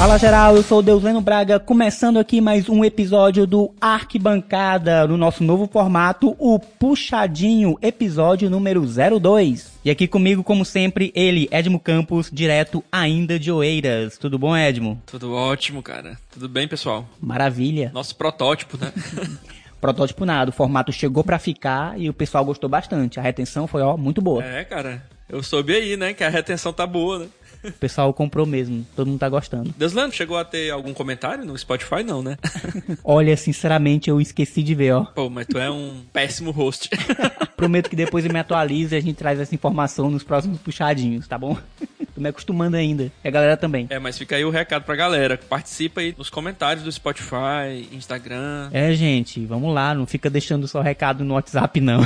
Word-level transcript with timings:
Fala 0.00 0.16
geral, 0.16 0.56
eu 0.56 0.62
sou 0.62 0.78
o 0.78 0.82
Deusleno 0.82 1.20
Braga, 1.20 1.60
começando 1.60 2.18
aqui 2.18 2.40
mais 2.40 2.70
um 2.70 2.82
episódio 2.82 3.46
do 3.46 3.70
Arquibancada, 3.78 5.06
no 5.06 5.18
nosso 5.18 5.44
novo 5.44 5.68
formato, 5.70 6.34
o 6.38 6.58
Puxadinho, 6.58 7.76
episódio 7.82 8.48
número 8.48 8.82
02. 8.82 9.78
E 9.84 9.90
aqui 9.90 10.08
comigo, 10.08 10.42
como 10.42 10.64
sempre, 10.64 11.12
ele, 11.14 11.50
Edmo 11.52 11.78
Campos, 11.78 12.30
direto 12.32 12.82
ainda 12.90 13.38
de 13.38 13.52
Oeiras. 13.52 14.16
Tudo 14.16 14.38
bom, 14.38 14.56
Edmo? 14.56 15.02
Tudo 15.04 15.34
ótimo, 15.34 15.82
cara. 15.82 16.16
Tudo 16.30 16.48
bem, 16.48 16.66
pessoal? 16.66 17.06
Maravilha. 17.20 17.90
Nosso 17.92 18.16
protótipo, 18.16 18.78
né? 18.78 18.90
protótipo 19.82 20.24
nada, 20.24 20.48
o 20.48 20.54
formato 20.54 20.90
chegou 20.92 21.22
para 21.22 21.38
ficar 21.38 22.00
e 22.00 22.08
o 22.08 22.14
pessoal 22.14 22.42
gostou 22.42 22.70
bastante. 22.70 23.20
A 23.20 23.22
retenção 23.22 23.66
foi, 23.66 23.82
ó, 23.82 23.98
muito 23.98 24.22
boa. 24.22 24.42
É, 24.42 24.64
cara. 24.64 25.02
Eu 25.28 25.42
soube 25.42 25.74
aí, 25.74 25.96
né, 25.96 26.12
que 26.12 26.24
a 26.24 26.28
retenção 26.28 26.72
tá 26.72 26.84
boa, 26.86 27.20
né? 27.20 27.26
O 27.62 27.72
pessoal 27.72 28.12
comprou 28.14 28.46
mesmo, 28.46 28.86
todo 28.96 29.08
mundo 29.08 29.18
tá 29.18 29.28
gostando. 29.28 29.74
Deslano, 29.76 30.12
chegou 30.12 30.36
a 30.38 30.44
ter 30.44 30.70
algum 30.70 30.94
comentário 30.94 31.44
no 31.44 31.56
Spotify? 31.56 32.02
Não, 32.02 32.22
né? 32.22 32.38
Olha, 33.04 33.36
sinceramente, 33.36 34.08
eu 34.08 34.20
esqueci 34.20 34.62
de 34.62 34.74
ver, 34.74 34.92
ó. 34.92 35.04
Pô, 35.04 35.28
mas 35.28 35.46
tu 35.46 35.58
é 35.58 35.70
um 35.70 36.02
péssimo 36.12 36.50
host. 36.50 36.88
Prometo 37.56 37.90
que 37.90 37.96
depois 37.96 38.24
eu 38.24 38.32
me 38.32 38.38
atualize 38.38 38.94
e 38.94 38.98
a 38.98 39.00
gente 39.00 39.16
traz 39.16 39.38
essa 39.38 39.54
informação 39.54 40.10
nos 40.10 40.22
próximos 40.22 40.58
puxadinhos, 40.58 41.28
tá 41.28 41.36
bom? 41.36 41.56
Tô 42.14 42.20
me 42.20 42.28
acostumando 42.28 42.76
ainda. 42.76 43.12
E 43.22 43.28
a 43.28 43.30
galera 43.30 43.56
também. 43.56 43.86
É, 43.90 43.98
mas 43.98 44.18
fica 44.18 44.36
aí 44.36 44.44
o 44.44 44.50
recado 44.50 44.84
pra 44.84 44.96
galera. 44.96 45.38
Participa 45.38 46.00
aí 46.00 46.14
nos 46.16 46.30
comentários 46.30 46.82
do 46.82 46.90
Spotify, 46.90 47.88
Instagram. 47.92 48.68
É, 48.72 48.92
gente, 48.94 49.44
vamos 49.44 49.72
lá. 49.72 49.94
Não 49.94 50.06
fica 50.06 50.28
deixando 50.28 50.66
só 50.66 50.80
recado 50.80 51.24
no 51.24 51.34
WhatsApp, 51.34 51.80
não. 51.80 52.00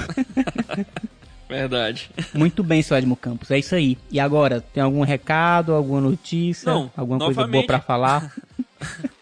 Verdade. 1.49 2.11
Muito 2.33 2.63
bem, 2.63 2.83
seu 2.83 2.97
Edmo 2.97 3.17
Campos. 3.17 3.51
É 3.51 3.59
isso 3.59 3.75
aí. 3.75 3.99
E 4.11 4.19
agora, 4.19 4.61
tem 4.61 4.83
algum 4.83 5.03
recado, 5.03 5.75
alguma 5.75 6.01
notícia? 6.01 6.73
Não, 6.73 6.91
alguma 6.97 7.19
novamente. 7.19 7.37
coisa 7.37 7.51
boa 7.51 7.67
para 7.67 7.81
falar? 7.81 8.33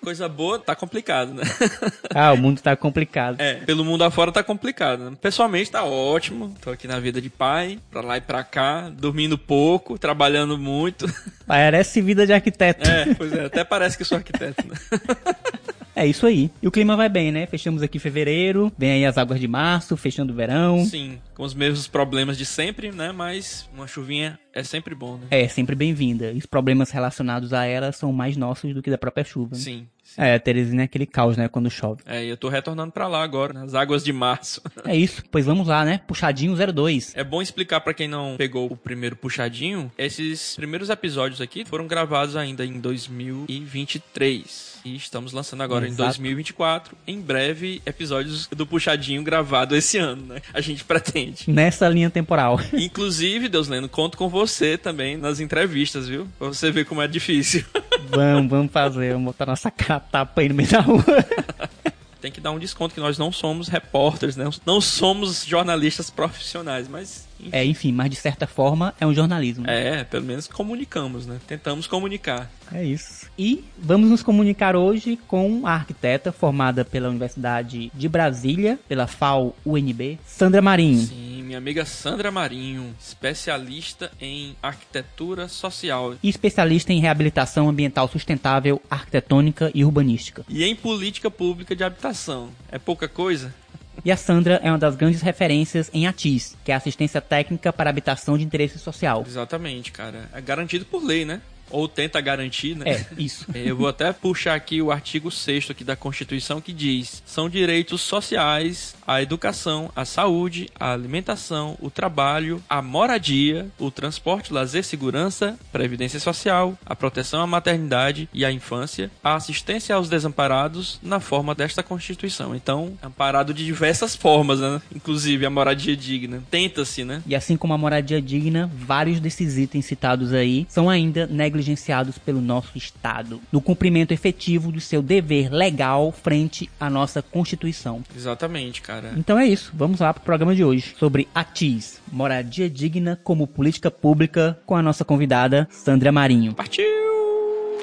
Coisa 0.03 0.29
boa, 0.29 0.59
tá 0.59 0.75
complicado, 0.75 1.33
né? 1.33 1.45
ah, 2.13 2.33
o 2.33 2.37
mundo 2.37 2.61
tá 2.61 2.75
complicado. 2.75 3.41
É, 3.41 3.55
pelo 3.55 3.85
mundo 3.85 4.03
afora 4.03 4.33
tá 4.33 4.43
complicado. 4.43 5.11
Né? 5.11 5.17
Pessoalmente 5.21 5.71
tá 5.71 5.85
ótimo. 5.85 6.53
Tô 6.61 6.71
aqui 6.71 6.89
na 6.89 6.99
vida 6.99 7.21
de 7.21 7.31
pai, 7.31 7.79
pra 7.89 8.01
lá 8.01 8.17
e 8.17 8.21
pra 8.21 8.43
cá, 8.43 8.91
dormindo 8.91 9.39
pouco, 9.39 9.97
trabalhando 9.97 10.59
muito. 10.59 11.07
Parece 11.47 12.01
vida 12.01 12.27
de 12.27 12.33
arquiteto. 12.33 12.89
É, 12.89 13.15
pois 13.15 13.33
é, 13.33 13.45
até 13.45 13.63
parece 13.63 13.97
que 13.97 14.05
sou 14.05 14.19
arquiteto, 14.19 14.67
né? 14.67 14.75
É 15.95 16.07
isso 16.07 16.27
aí. 16.27 16.51
E 16.63 16.67
o 16.67 16.71
clima 16.71 16.97
vai 16.97 17.09
bem, 17.09 17.31
né? 17.31 17.47
Fechamos 17.47 17.83
aqui 17.83 17.99
fevereiro, 17.99 18.73
vem 18.77 18.93
aí 18.93 19.05
as 19.05 19.19
águas 19.19 19.39
de 19.39 19.47
março, 19.47 19.97
fechando 19.97 20.33
o 20.33 20.37
verão. 20.37 20.85
Sim, 20.85 21.19
com 21.35 21.43
os 21.43 21.55
mesmos 21.55 21.87
problemas 21.87 22.39
de 22.39 22.47
sempre, 22.47 22.91
né? 22.91 23.13
Mas 23.13 23.69
uma 23.75 23.87
chuvinha 23.87 24.39
é 24.55 24.63
sempre 24.63 24.95
bom, 24.95 25.17
né? 25.17 25.27
É, 25.31 25.47
sempre 25.49 25.75
bem-vinda. 25.75 26.33
E 26.33 26.39
os 26.39 26.47
problemas 26.47 26.91
relacionados 26.91 27.53
a 27.53 27.65
ela 27.65 27.93
são 27.93 28.13
mais 28.13 28.37
nossos 28.37 28.75
do 28.75 28.83
que 28.83 28.91
da 28.91 28.99
própria 28.99 29.25
chuva. 29.25 29.55
Né? 29.55 29.61
Sim. 29.63 29.87
É, 30.17 30.39
Teresina 30.39 30.83
é 30.83 30.85
aquele 30.85 31.07
caos, 31.07 31.37
né? 31.37 31.49
Quando 31.49 31.71
chove. 31.71 32.03
É, 32.07 32.25
e 32.25 32.29
eu 32.29 32.37
tô 32.37 32.49
retornando 32.49 32.93
para 32.93 33.07
lá 33.09 33.23
agora, 33.23 33.53
nas 33.53 33.75
águas 33.75 34.05
de 34.05 34.13
março. 34.13 34.61
É 34.85 34.97
isso, 34.97 35.23
pois 35.31 35.47
vamos 35.47 35.69
lá, 35.69 35.85
né? 35.85 36.01
Puxadinho 36.09 36.57
02. 36.57 37.13
É 37.15 37.23
bom 37.23 37.41
explicar 37.41 37.81
para 37.81 37.95
quem 37.95 38.09
não 38.09 38.35
pegou 38.37 38.71
o 38.71 38.77
primeiro 38.77 39.15
puxadinho, 39.15 39.93
esses 39.97 40.57
primeiros 40.57 40.91
episódios 40.91 41.41
aqui 41.41 41.65
foram 41.65 41.87
gravados 41.87 42.35
ainda 42.37 42.67
em 42.67 42.81
2023. 42.81 44.73
E 44.85 44.97
estamos 44.97 45.33
lançando 45.33 45.63
agora 45.63 45.87
Exato. 45.87 46.03
em 46.03 46.07
2024. 46.07 46.97
Em 47.07 47.21
breve, 47.21 47.81
episódios 47.87 48.49
do 48.49 48.67
Puxadinho 48.67 49.23
gravado 49.23 49.77
esse 49.77 49.97
ano, 49.97 50.27
né? 50.27 50.43
A 50.53 50.61
gente 50.61 50.85
pretende. 50.85 51.45
Nessa 51.49 51.89
linha 51.89 52.11
temporal. 52.11 52.61
Inclusive, 52.73 53.49
Deus 53.49 53.69
lendo, 53.69 53.89
conto 53.89 54.19
com 54.19 54.29
você 54.29 54.77
também 54.77 55.17
nas 55.17 55.39
entrevistas, 55.39 56.09
viu? 56.09 56.27
Pra 56.39 56.49
você 56.49 56.71
ver 56.71 56.85
como 56.85 57.01
é 57.01 57.07
difícil. 57.07 57.65
Vamos, 58.13 58.51
vamos 58.51 58.73
fazer. 58.73 59.13
Vamos 59.13 59.27
botar 59.27 59.47
nossa 59.47 59.71
tapa 59.71 60.41
aí 60.41 60.49
no 60.49 60.55
meio 60.55 60.69
da 60.69 60.81
rua. 60.81 61.05
Tem 62.21 62.31
que 62.31 62.41
dar 62.41 62.53
um 62.53 62.59
desconto 62.59 62.95
que 62.95 63.01
nós 63.01 63.19
não 63.19 63.33
somos 63.33 63.67
repórteres, 63.67 64.37
né? 64.37 64.49
Não 64.65 64.81
somos 64.81 65.45
jornalistas 65.45 66.09
profissionais, 66.09 66.87
mas 66.87 67.27
enfim. 67.41 67.51
É, 67.51 67.65
enfim, 67.65 67.93
mas 67.93 68.11
de 68.11 68.17
certa 68.17 68.47
forma 68.47 68.95
é 69.01 69.05
um 69.05 69.13
jornalismo. 69.13 69.69
É, 69.69 70.05
pelo 70.05 70.25
menos 70.25 70.47
comunicamos, 70.47 71.27
né? 71.27 71.39
Tentamos 71.49 71.89
comunicar. 71.89 72.49
É 72.73 72.85
isso. 72.85 73.27
E 73.37 73.65
vamos 73.77 74.09
nos 74.09 74.23
comunicar 74.23 74.77
hoje 74.77 75.19
com 75.27 75.67
a 75.67 75.73
arquiteta 75.73 76.31
formada 76.31 76.85
pela 76.85 77.09
Universidade 77.09 77.91
de 77.93 78.09
Brasília, 78.09 78.79
pela 78.89 79.09
FAO 79.09 79.57
UNB, 79.67 80.21
Sandra 80.25 80.63
Marinho. 80.63 81.01
Sim, 81.01 81.32
minha 81.53 81.59
amiga 81.59 81.85
Sandra 81.85 82.31
Marinho, 82.31 82.95
especialista 82.99 84.11
em 84.19 84.57
arquitetura 84.63 85.49
social. 85.49 86.15
E 86.23 86.29
especialista 86.31 86.95
em 86.95 87.01
reabilitação 87.01 87.69
ambiental 87.69 88.09
sustentável, 88.09 88.81
arquitetônica 88.89 89.71
e 89.75 89.85
urbanística. 89.85 90.47
E 90.49 90.65
em 90.65 90.75
política 90.75 91.31
pública 91.31 91.77
de 91.77 91.85
habitação. 91.85 92.49
É 92.71 92.79
pouca 92.79 93.07
coisa? 93.07 93.55
E 94.03 94.11
a 94.11 94.17
Sandra 94.17 94.61
é 94.65 94.71
uma 94.71 94.79
das 94.79 94.97
grandes 94.97 95.21
referências 95.21 95.91
em 95.93 96.07
ATIS, 96.07 96.57
que 96.65 96.73
é 96.73 96.75
assistência 96.75 97.21
técnica 97.21 97.71
para 97.71 97.91
habitação 97.91 98.39
de 98.39 98.45
interesse 98.45 98.79
social. 98.79 99.23
Exatamente, 99.27 99.93
cara. 99.93 100.31
É 100.33 100.41
garantido 100.41 100.87
por 100.87 101.05
lei, 101.05 101.27
né? 101.27 101.43
ou 101.73 101.89
tenta 101.89 102.21
garantir, 102.21 102.77
né? 102.77 102.85
É, 102.91 103.07
isso. 103.17 103.47
Eu 103.57 103.77
vou 103.77 103.89
até 103.89 104.13
puxar 104.13 104.55
aqui 104.55 104.81
o 104.81 104.93
artigo 104.93 105.31
6 105.31 105.71
aqui 105.71 105.83
da 105.83 105.97
Constituição 105.97 106.61
que 106.61 106.73
diz: 106.73 107.23
são 107.27 107.49
direitos 107.49 108.03
sociais 108.03 108.95
a 109.07 109.23
educação, 109.23 109.91
a 109.95 110.05
saúde, 110.05 110.69
a 110.79 110.93
alimentação, 110.93 111.77
o 111.81 111.91
trabalho, 111.91 112.63
a 112.69 112.81
moradia, 112.81 113.69
o 113.79 113.91
transporte, 113.91 114.53
lazer, 114.53 114.85
segurança, 114.85 115.59
previdência 115.71 116.21
social, 116.21 116.77
a 116.85 116.95
proteção 116.95 117.41
à 117.41 117.47
maternidade 117.47 118.29
e 118.33 118.45
à 118.45 118.53
infância, 118.53 119.11
a 119.23 119.35
assistência 119.35 119.95
aos 119.95 120.09
desamparados 120.09 120.99
na 121.03 121.21
forma 121.21 121.55
desta 121.55 121.83
Constituição. 121.83 122.55
Então, 122.55 122.93
amparado 123.03 123.55
de 123.55 123.65
diversas 123.65 124.15
formas, 124.15 124.61
né? 124.61 124.81
Inclusive 124.95 125.47
a 125.47 125.51
moradia 125.51 125.97
digna. 125.97 126.43
Tenta-se, 126.51 127.05
né? 127.05 127.23
E 127.27 127.35
assim 127.35 127.57
como 127.57 127.73
a 127.73 127.79
moradia 127.79 128.21
digna, 128.21 128.71
vários 128.75 129.21
desses 129.21 129.57
itens 129.57 129.85
citados 129.85 130.33
aí 130.33 130.67
são 130.69 130.89
ainda 130.89 131.27
negligenciados 131.27 131.63
negligenciados 131.63 132.19
pelo 132.19 132.41
nosso 132.41 132.77
Estado, 132.77 133.41
no 133.51 133.61
cumprimento 133.61 134.13
efetivo 134.13 134.73
do 134.73 134.81
seu 134.81 135.03
dever 135.03 135.51
legal 135.51 136.13
frente 136.13 136.69
à 136.79 136.91
nossa 136.91 137.23
Constituição. 137.23 138.03
Exatamente, 138.17 138.83
cara. 138.83 138.92
Então 139.17 139.39
é 139.39 139.47
isso, 139.47 139.73
vamos 139.75 140.01
lá 140.01 140.13
para 140.13 140.21
o 140.21 140.25
programa 140.25 140.55
de 140.55 140.65
hoje 140.65 140.95
sobre 140.99 141.29
ATIS, 141.35 142.01
moradia 142.11 142.69
digna 142.69 143.19
como 143.23 143.47
política 143.47 143.91
pública, 143.91 144.59
com 144.67 144.77
a 144.77 144.83
nossa 144.83 145.05
convidada 145.05 145.69
Sandra 145.71 146.13
Marinho. 146.13 146.55
Partiu! 146.55 146.85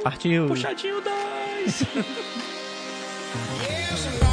Partiu! 0.03 0.47
Puxadinho 0.47 1.01
10! 1.01 1.85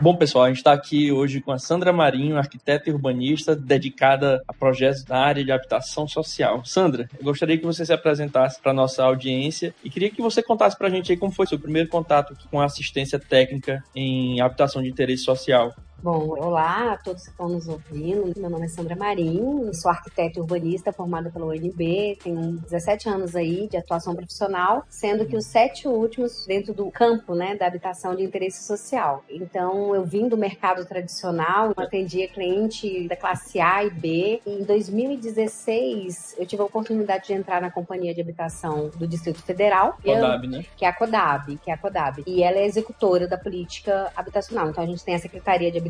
Bom, 0.00 0.14
pessoal, 0.14 0.44
a 0.44 0.48
gente 0.48 0.58
está 0.58 0.72
aqui 0.72 1.10
hoje 1.10 1.40
com 1.40 1.50
a 1.50 1.58
Sandra 1.58 1.92
Marinho, 1.92 2.38
arquiteta 2.38 2.88
e 2.88 2.92
urbanista 2.92 3.56
dedicada 3.56 4.40
a 4.46 4.54
projetos 4.54 5.04
na 5.04 5.18
área 5.18 5.44
de 5.44 5.50
habitação 5.50 6.06
social. 6.06 6.64
Sandra, 6.64 7.08
eu 7.18 7.24
gostaria 7.24 7.58
que 7.58 7.66
você 7.66 7.84
se 7.84 7.92
apresentasse 7.92 8.60
para 8.62 8.72
nossa 8.72 9.02
audiência 9.02 9.74
e 9.82 9.90
queria 9.90 10.08
que 10.08 10.22
você 10.22 10.40
contasse 10.40 10.78
para 10.78 10.86
a 10.86 10.90
gente 10.90 11.16
como 11.16 11.32
foi 11.32 11.48
seu 11.48 11.58
primeiro 11.58 11.88
contato 11.88 12.36
com 12.48 12.60
a 12.60 12.66
assistência 12.66 13.18
técnica 13.18 13.82
em 13.92 14.40
habitação 14.40 14.80
de 14.80 14.88
interesse 14.88 15.24
social. 15.24 15.74
Bom, 16.00 16.28
olá 16.38 16.92
a 16.92 16.96
todos 16.96 17.24
que 17.24 17.30
estão 17.30 17.48
nos 17.48 17.66
ouvindo. 17.66 18.32
Meu 18.38 18.48
nome 18.48 18.66
é 18.66 18.68
Sandra 18.68 18.94
Marinho, 18.94 19.74
sou 19.74 19.90
arquiteta 19.90 20.38
e 20.38 20.40
urbanista 20.40 20.92
formada 20.92 21.28
pela 21.28 21.46
UNB, 21.46 22.16
tenho 22.22 22.52
17 22.52 23.08
anos 23.08 23.34
aí 23.34 23.66
de 23.66 23.76
atuação 23.76 24.14
profissional, 24.14 24.84
sendo 24.88 25.26
que 25.26 25.36
os 25.36 25.46
sete 25.46 25.88
últimos 25.88 26.46
dentro 26.46 26.72
do 26.72 26.88
campo, 26.88 27.34
né, 27.34 27.56
da 27.56 27.66
habitação 27.66 28.14
de 28.14 28.22
interesse 28.22 28.64
social. 28.64 29.24
Então, 29.28 29.92
eu 29.92 30.04
vim 30.04 30.28
do 30.28 30.36
mercado 30.36 30.86
tradicional, 30.86 31.72
atendia 31.76 32.28
cliente 32.28 33.08
da 33.08 33.16
classe 33.16 33.60
A 33.60 33.84
e 33.84 33.90
B. 33.90 34.40
Em 34.46 34.62
2016, 34.62 36.36
eu 36.38 36.46
tive 36.46 36.62
a 36.62 36.66
oportunidade 36.66 37.26
de 37.26 37.32
entrar 37.32 37.60
na 37.60 37.72
companhia 37.72 38.14
de 38.14 38.20
habitação 38.20 38.88
do 38.96 39.06
Distrito 39.08 39.42
Federal, 39.42 39.98
Codab, 40.00 40.46
né? 40.46 40.64
Que 40.76 40.84
é 40.84 40.88
a 40.88 40.92
Codab, 40.92 41.56
que 41.56 41.72
é 41.72 41.74
a 41.74 41.76
Codab. 41.76 42.22
E 42.24 42.44
ela 42.44 42.58
é 42.58 42.66
executora 42.66 43.26
da 43.26 43.36
política 43.36 44.12
habitacional. 44.14 44.70
Então, 44.70 44.84
a 44.84 44.86
gente 44.86 45.04
tem 45.04 45.16
a 45.16 45.18
Secretaria 45.18 45.72
de 45.72 45.76
habitação, 45.76 45.87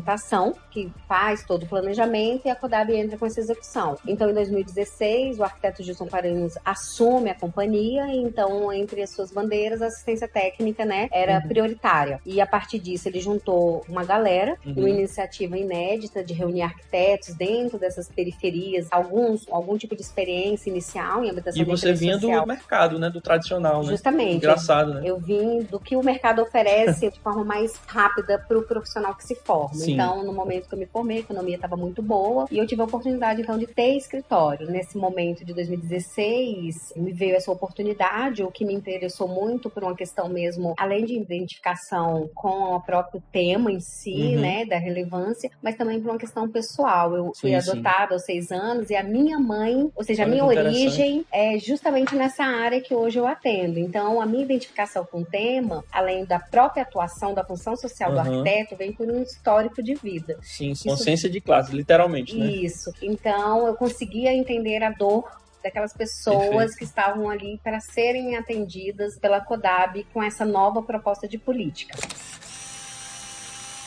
que 0.71 0.91
faz 1.07 1.43
todo 1.43 1.63
o 1.63 1.67
planejamento, 1.67 2.45
e 2.45 2.49
a 2.49 2.55
CODAB 2.55 2.91
entra 2.91 3.17
com 3.17 3.25
essa 3.25 3.39
execução. 3.39 3.97
Então, 4.07 4.29
em 4.29 4.33
2016, 4.33 5.39
o 5.39 5.43
arquiteto 5.43 5.83
Gilson 5.83 6.07
Paranhos 6.07 6.53
assume 6.63 7.29
a 7.29 7.35
companhia, 7.35 8.07
e 8.07 8.17
então, 8.17 8.71
entre 8.71 9.01
as 9.01 9.09
suas 9.11 9.31
bandeiras, 9.31 9.81
a 9.81 9.87
assistência 9.87 10.27
técnica, 10.27 10.85
né, 10.85 11.09
era 11.11 11.39
uhum. 11.39 11.47
prioritária. 11.47 12.19
E 12.25 12.39
a 12.39 12.47
partir 12.47 12.79
disso, 12.79 13.07
ele 13.07 13.19
juntou 13.19 13.83
uma 13.87 14.03
galera, 14.03 14.57
uhum. 14.65 14.73
uma 14.77 14.89
iniciativa 14.89 15.57
inédita 15.57 16.23
de 16.23 16.33
reunir 16.33 16.61
arquitetos 16.61 17.35
dentro 17.35 17.77
dessas 17.77 18.07
periferias, 18.09 18.87
alguns, 18.91 19.45
algum 19.49 19.77
tipo 19.77 19.95
de 19.95 20.01
experiência 20.01 20.69
inicial 20.69 21.23
em 21.23 21.29
habitação 21.29 21.61
E 21.61 21.65
você 21.65 21.93
vinha 21.93 22.19
social. 22.19 22.41
do 22.41 22.47
mercado, 22.47 22.99
né, 22.99 23.09
do 23.09 23.21
tradicional, 23.21 23.83
né? 23.83 23.89
Justamente. 23.89 24.37
Engraçado, 24.37 24.95
né? 24.95 25.01
Eu 25.03 25.17
vim 25.17 25.61
do 25.63 25.79
que 25.79 25.95
o 25.95 26.03
mercado 26.03 26.41
oferece 26.41 27.09
de 27.09 27.19
forma 27.19 27.43
mais 27.43 27.73
rápida 27.87 28.43
para 28.47 28.57
o 28.57 28.63
profissional 28.63 29.15
que 29.15 29.23
se 29.23 29.35
forma. 29.35 29.75
Sim. 29.75 29.88
Então, 29.93 30.23
no 30.23 30.33
momento 30.33 30.67
que 30.67 30.75
eu 30.75 30.79
me 30.79 30.85
formei, 30.85 31.17
a 31.17 31.19
economia 31.21 31.55
estava 31.55 31.75
muito 31.75 32.01
boa 32.01 32.45
e 32.51 32.57
eu 32.57 32.65
tive 32.67 32.81
a 32.81 32.85
oportunidade, 32.85 33.41
então, 33.41 33.57
de 33.57 33.67
ter 33.67 33.95
escritório. 33.97 34.69
Nesse 34.69 34.97
momento 34.97 35.43
de 35.45 35.53
2016, 35.53 36.93
me 36.95 37.11
veio 37.11 37.35
essa 37.35 37.51
oportunidade, 37.51 38.43
o 38.43 38.51
que 38.51 38.65
me 38.65 38.73
interessou 38.73 39.27
muito 39.27 39.69
por 39.69 39.83
uma 39.83 39.95
questão 39.95 40.27
mesmo, 40.29 40.73
além 40.77 41.05
de 41.05 41.15
identificação 41.15 42.29
com 42.33 42.75
o 42.75 42.81
próprio 42.81 43.21
tema 43.31 43.71
em 43.71 43.79
si, 43.79 44.09
Uhum. 44.35 44.41
né, 44.41 44.65
da 44.65 44.77
relevância, 44.77 45.49
mas 45.61 45.75
também 45.75 45.99
por 46.01 46.09
uma 46.11 46.17
questão 46.19 46.49
pessoal. 46.49 47.15
Eu 47.15 47.31
fui 47.39 47.51
Sim, 47.51 47.61
sim. 47.61 47.71
adotada 47.71 48.13
aos 48.13 48.23
seis 48.23 48.51
anos 48.51 48.89
e 48.89 48.95
a 48.95 49.03
minha 49.03 49.39
mãe, 49.39 49.89
ou 49.95 50.03
seja, 50.03 50.23
a 50.23 50.27
minha 50.27 50.45
origem 50.45 51.25
é 51.31 51.57
justamente 51.57 52.15
nessa 52.15 52.43
área 52.43 52.81
que 52.81 52.93
hoje 52.93 53.17
eu 53.19 53.27
atendo. 53.27 53.79
Então, 53.79 54.21
a 54.21 54.25
minha 54.25 54.43
identificação 54.43 55.05
com 55.05 55.21
o 55.21 55.25
tema, 55.25 55.83
além 55.91 56.25
da 56.25 56.39
própria 56.39 56.83
atuação 56.83 57.33
da 57.33 57.43
função 57.43 57.75
social 57.75 58.11
do 58.11 58.17
Uhum. 58.17 58.21
arquiteto, 58.39 58.75
vem 58.75 58.91
por 58.91 59.07
um 59.09 59.21
histórico 59.21 59.78
de 59.81 59.95
vida. 59.95 60.37
Sim, 60.41 60.73
consciência 60.83 61.29
de 61.29 61.41
classe, 61.41 61.75
literalmente, 61.75 62.35
né? 62.37 62.51
Isso. 62.51 62.91
Então, 63.01 63.67
eu 63.67 63.75
conseguia 63.75 64.33
entender 64.33 64.83
a 64.83 64.91
dor 64.91 65.29
daquelas 65.63 65.93
pessoas 65.93 66.39
Perfeito. 66.39 66.77
que 66.77 66.83
estavam 66.85 67.29
ali 67.29 67.59
para 67.63 67.79
serem 67.79 68.35
atendidas 68.35 69.17
pela 69.17 69.41
CODAB 69.41 70.05
com 70.13 70.23
essa 70.23 70.45
nova 70.45 70.81
proposta 70.81 71.27
de 71.27 71.37
política. 71.37 71.97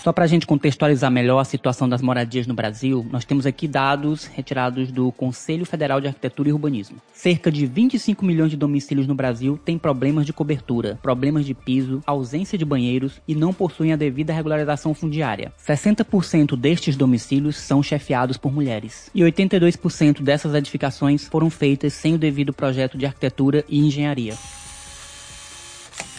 Só 0.02 0.12
para 0.12 0.25
a 0.25 0.26
gente 0.26 0.49
contextualizar 0.49 1.12
melhor 1.12 1.38
a 1.38 1.44
situação 1.44 1.88
das 1.88 2.02
moradias 2.02 2.44
no 2.44 2.54
Brasil, 2.54 3.06
nós 3.12 3.25
temos 3.25 3.46
aqui 3.46 3.69
dados 3.69 4.25
retirados 4.25 4.90
do 4.90 5.12
Conselho 5.12 5.64
Federal 5.64 6.00
de 6.00 6.08
Arquitetura 6.08 6.49
e 6.49 6.52
Urbanismo. 6.52 6.96
Cerca 7.14 7.52
de 7.52 7.64
25 7.66 8.25
milhões 8.25 8.50
de 8.50 8.56
domicílios 8.56 9.06
no 9.06 9.14
Brasil 9.14 9.60
têm 9.64 9.78
problemas 9.78 10.26
de 10.26 10.32
cobertura, 10.32 10.99
problemas 11.00 11.46
de 11.46 11.54
piso, 11.54 12.02
ausência 12.04 12.58
de 12.58 12.64
banheiros 12.64 13.22
e 13.28 13.34
não 13.37 13.54
possuem 13.54 13.93
a 13.93 13.96
devida 13.96 14.32
regularização 14.32 14.93
fundiária. 14.93 15.52
60% 15.64 16.56
destes 16.56 16.96
domicílios 16.96 17.56
são 17.56 17.81
chefiados 17.81 18.37
por 18.37 18.52
mulheres. 18.52 19.08
E 19.14 19.20
82% 19.20 20.20
dessas 20.20 20.52
edificações 20.56 21.28
foram 21.28 21.48
feitas 21.48 21.93
sem 21.93 22.12
o 22.14 22.19
devido 22.19 22.52
projeto 22.52 22.98
de 22.98 23.06
arquitetura 23.06 23.64
e 23.69 23.78
engenharia. 23.78 24.34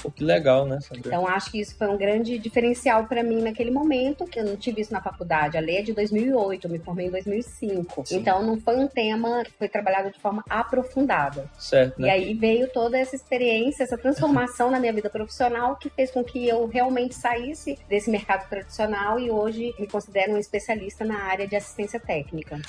Pô, 0.03 0.11
que 0.11 0.21
legal, 0.21 0.65
né, 0.65 0.81
Sandra? 0.81 1.07
Então, 1.07 1.25
acho 1.25 1.50
que 1.50 1.61
isso 1.61 1.77
foi 1.77 1.88
um 1.88 1.95
grande 1.95 2.38
diferencial 2.38 3.05
para 3.05 3.23
mim 3.23 3.41
naquele 3.41 3.71
momento, 3.71 4.25
que 4.25 4.38
eu 4.38 4.44
não 4.44 4.57
tive 4.57 4.81
isso 4.81 4.91
na 4.91 5.01
faculdade. 5.01 5.57
A 5.57 5.61
lei 5.61 5.77
é 5.77 5.81
de 5.81 5.94
2008, 5.94 6.67
eu 6.67 6.71
me 6.71 6.77
formei 6.77 7.07
em 7.07 7.09
2005. 7.09 8.05
Sim. 8.05 8.17
Então, 8.17 8.44
não 8.44 8.59
foi 8.59 8.75
um 8.75 8.85
tema 8.85 9.45
que 9.45 9.53
foi 9.53 9.69
trabalhado 9.69 10.11
de 10.11 10.19
forma 10.19 10.44
aprofundada. 10.50 11.50
certo, 11.57 12.01
né? 12.01 12.09
E 12.09 12.11
aí 12.11 12.33
veio 12.33 12.67
toda 12.67 12.97
essa 12.97 13.15
experiência, 13.15 13.83
essa 13.83 13.97
transformação 13.97 14.69
na 14.71 14.77
minha 14.77 14.91
vida 14.91 15.09
profissional 15.09 15.77
que 15.77 15.89
fez 15.89 16.11
com 16.11 16.21
que 16.21 16.45
eu 16.45 16.67
realmente 16.67 17.15
saísse 17.15 17.79
desse 17.88 18.09
mercado 18.09 18.50
tradicional 18.50 19.17
e 19.17 19.31
hoje 19.31 19.73
me 19.79 19.88
considero 19.88 20.33
um 20.33 20.38
especialista 20.38 21.05
na 21.05 21.23
área 21.23 21.47
de 21.47 21.55
assistência 21.55 21.97
técnica. 21.97 22.59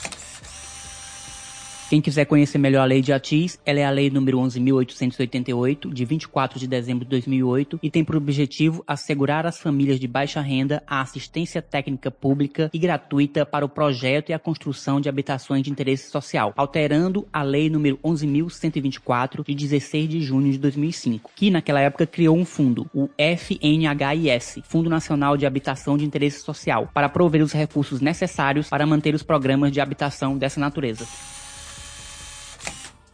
Quem 1.94 2.00
quiser 2.00 2.24
conhecer 2.24 2.58
melhor 2.58 2.82
a 2.82 2.86
lei 2.86 3.00
de 3.00 3.12
ATIS, 3.12 3.56
ela 3.64 3.78
é 3.78 3.84
a 3.84 3.90
lei 3.90 4.10
número 4.10 4.36
11.888, 4.40 5.92
de 5.92 6.04
24 6.04 6.58
de 6.58 6.66
dezembro 6.66 7.04
de 7.04 7.10
2008, 7.12 7.78
e 7.80 7.88
tem 7.88 8.02
por 8.02 8.16
objetivo 8.16 8.82
assegurar 8.84 9.46
às 9.46 9.60
famílias 9.60 10.00
de 10.00 10.08
baixa 10.08 10.40
renda 10.40 10.82
a 10.88 11.00
assistência 11.00 11.62
técnica 11.62 12.10
pública 12.10 12.68
e 12.74 12.80
gratuita 12.80 13.46
para 13.46 13.64
o 13.64 13.68
projeto 13.68 14.30
e 14.30 14.32
a 14.32 14.40
construção 14.40 15.00
de 15.00 15.08
habitações 15.08 15.62
de 15.62 15.70
interesse 15.70 16.10
social, 16.10 16.52
alterando 16.56 17.28
a 17.32 17.44
lei 17.44 17.70
número 17.70 17.96
11.124, 17.98 19.44
de 19.46 19.54
16 19.54 20.08
de 20.08 20.20
junho 20.20 20.50
de 20.50 20.58
2005, 20.58 21.30
que 21.36 21.48
naquela 21.48 21.80
época 21.80 22.08
criou 22.08 22.36
um 22.36 22.44
fundo, 22.44 22.90
o 22.92 23.08
FNHIS, 23.16 24.58
Fundo 24.64 24.90
Nacional 24.90 25.36
de 25.36 25.46
Habitação 25.46 25.96
de 25.96 26.04
Interesse 26.04 26.40
Social, 26.40 26.90
para 26.92 27.08
prover 27.08 27.40
os 27.40 27.52
recursos 27.52 28.00
necessários 28.00 28.68
para 28.68 28.84
manter 28.84 29.14
os 29.14 29.22
programas 29.22 29.70
de 29.70 29.80
habitação 29.80 30.36
dessa 30.36 30.58
natureza. 30.58 31.06